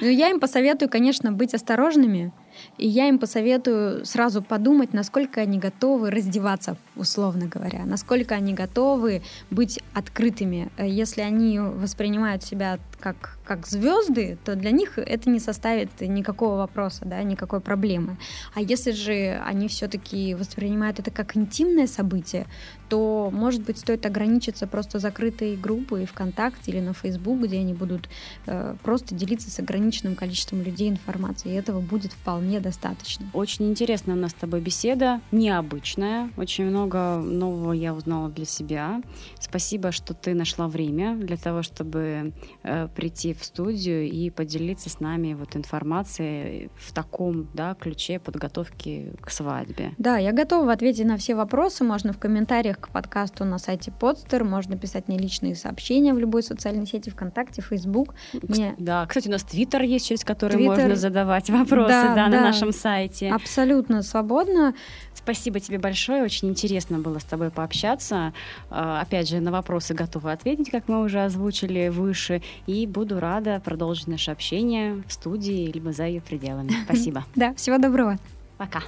Ну, 0.00 0.08
я 0.08 0.30
им 0.30 0.40
посоветую, 0.40 0.88
конечно, 0.88 1.32
быть 1.32 1.54
осторожными, 1.54 2.32
и 2.78 2.86
я 2.86 3.08
им 3.08 3.18
посоветую 3.18 4.04
сразу 4.04 4.42
подумать, 4.42 4.92
насколько 4.92 5.40
они 5.40 5.58
готовы 5.58 6.10
раздеваться, 6.10 6.76
условно 6.96 7.46
говоря, 7.46 7.84
насколько 7.84 8.34
они 8.34 8.54
готовы 8.54 9.22
быть 9.50 9.80
открытыми. 9.92 10.70
Э, 10.76 10.88
если 10.88 11.22
они 11.22 11.58
воспринимают 11.58 12.42
себя 12.42 12.78
как, 12.98 13.36
как 13.44 13.66
звезды, 13.66 14.38
то 14.44 14.56
для 14.56 14.70
них 14.70 14.98
это 14.98 15.28
не 15.28 15.38
составит 15.38 16.00
никакого 16.00 16.56
вопроса, 16.56 17.04
да, 17.04 17.22
никакой 17.22 17.60
проблемы. 17.60 18.16
А 18.54 18.60
если 18.60 18.92
же 18.92 19.40
они 19.44 19.68
все-таки 19.68 20.34
воспринимают 20.34 20.98
это 20.98 21.10
как 21.10 21.36
интимное 21.36 21.86
событие, 21.86 22.46
то, 22.88 23.30
может 23.32 23.62
быть, 23.62 23.78
стоит 23.78 24.06
ограничиться 24.06 24.66
просто 24.66 24.98
закрытой 24.98 25.56
группой 25.56 26.06
ВКонтакте 26.06 26.70
или 26.70 26.80
на 26.80 26.94
Facebook, 26.94 27.40
где 27.40 27.58
они 27.58 27.74
будут 27.74 28.08
э, 28.46 28.76
просто 28.82 29.14
делиться 29.14 29.50
с 29.50 29.58
ограниченным 29.58 30.14
количеством 30.14 30.62
людей 30.62 30.88
информацией, 30.88 31.54
и 31.54 31.58
этого 31.58 31.80
будет 31.80 32.12
вполне 32.12 32.53
достаточно. 32.60 33.26
Очень 33.32 33.70
интересная 33.70 34.14
у 34.14 34.18
нас 34.18 34.32
с 34.32 34.34
тобой 34.34 34.60
беседа, 34.60 35.20
необычная, 35.32 36.30
очень 36.36 36.64
много 36.66 37.16
нового 37.16 37.72
я 37.72 37.94
узнала 37.94 38.28
для 38.28 38.44
себя. 38.44 39.02
Спасибо, 39.38 39.92
что 39.92 40.14
ты 40.14 40.34
нашла 40.34 40.68
время 40.68 41.16
для 41.16 41.36
того, 41.36 41.62
чтобы 41.62 42.32
э, 42.62 42.88
прийти 42.94 43.34
в 43.34 43.44
студию 43.44 44.10
и 44.10 44.30
поделиться 44.30 44.90
с 44.90 45.00
нами 45.00 45.34
вот 45.34 45.56
информацией 45.56 46.70
в 46.76 46.92
таком 46.92 47.48
да, 47.54 47.74
ключе 47.74 48.18
подготовки 48.18 49.12
к 49.20 49.30
свадьбе. 49.30 49.92
Да, 49.98 50.16
я 50.18 50.32
готова 50.32 50.72
ответить 50.72 51.06
на 51.06 51.16
все 51.16 51.34
вопросы. 51.34 51.84
Можно 51.84 52.12
в 52.12 52.18
комментариях 52.18 52.78
к 52.78 52.88
подкасту 52.88 53.44
на 53.44 53.58
сайте 53.58 53.92
Подстер, 53.92 54.44
можно 54.44 54.76
писать 54.76 55.08
мне 55.08 55.18
личные 55.18 55.54
сообщения 55.54 56.14
в 56.14 56.18
любой 56.18 56.42
социальной 56.42 56.86
сети, 56.86 57.10
ВКонтакте, 57.10 57.62
Фейсбук. 57.62 58.14
Мне... 58.42 58.74
Да, 58.78 59.06
кстати, 59.06 59.28
у 59.28 59.30
нас 59.30 59.42
Твиттер 59.42 59.82
есть, 59.82 60.06
через 60.06 60.24
который 60.24 60.56
Twitter... 60.56 60.66
можно 60.66 60.96
задавать 60.96 61.50
вопросы 61.50 61.88
да, 61.88 62.14
да, 62.14 62.28
да, 62.28 62.33
на 62.34 62.42
нашем 62.42 62.72
сайте. 62.72 63.30
Абсолютно 63.30 64.02
свободно. 64.02 64.74
Спасибо 65.14 65.58
тебе 65.58 65.78
большое, 65.78 66.22
очень 66.22 66.48
интересно 66.48 66.98
было 66.98 67.18
с 67.18 67.24
тобой 67.24 67.50
пообщаться. 67.50 68.34
А, 68.68 69.00
опять 69.00 69.28
же, 69.28 69.40
на 69.40 69.50
вопросы 69.50 69.94
готовы 69.94 70.32
ответить, 70.32 70.70
как 70.70 70.88
мы 70.88 71.02
уже 71.02 71.24
озвучили 71.24 71.88
выше, 71.88 72.42
и 72.66 72.86
буду 72.86 73.20
рада 73.20 73.60
продолжить 73.64 74.06
наше 74.06 74.30
общение 74.32 75.02
в 75.08 75.12
студии 75.12 75.70
либо 75.72 75.92
за 75.92 76.04
ее 76.04 76.20
пределами. 76.20 76.72
Спасибо. 76.84 77.24
Да, 77.34 77.54
всего 77.54 77.78
доброго. 77.78 78.18
Пока. 78.58 78.82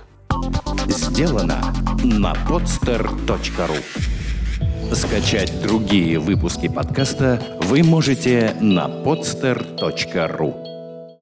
Сделано 0.88 1.60
на 2.04 2.34
podster.ru 2.48 3.82
Скачать 4.94 5.52
другие 5.62 6.18
выпуски 6.18 6.68
подкаста 6.68 7.42
вы 7.62 7.82
можете 7.82 8.54
на 8.60 8.86
podster.ru 8.86 10.75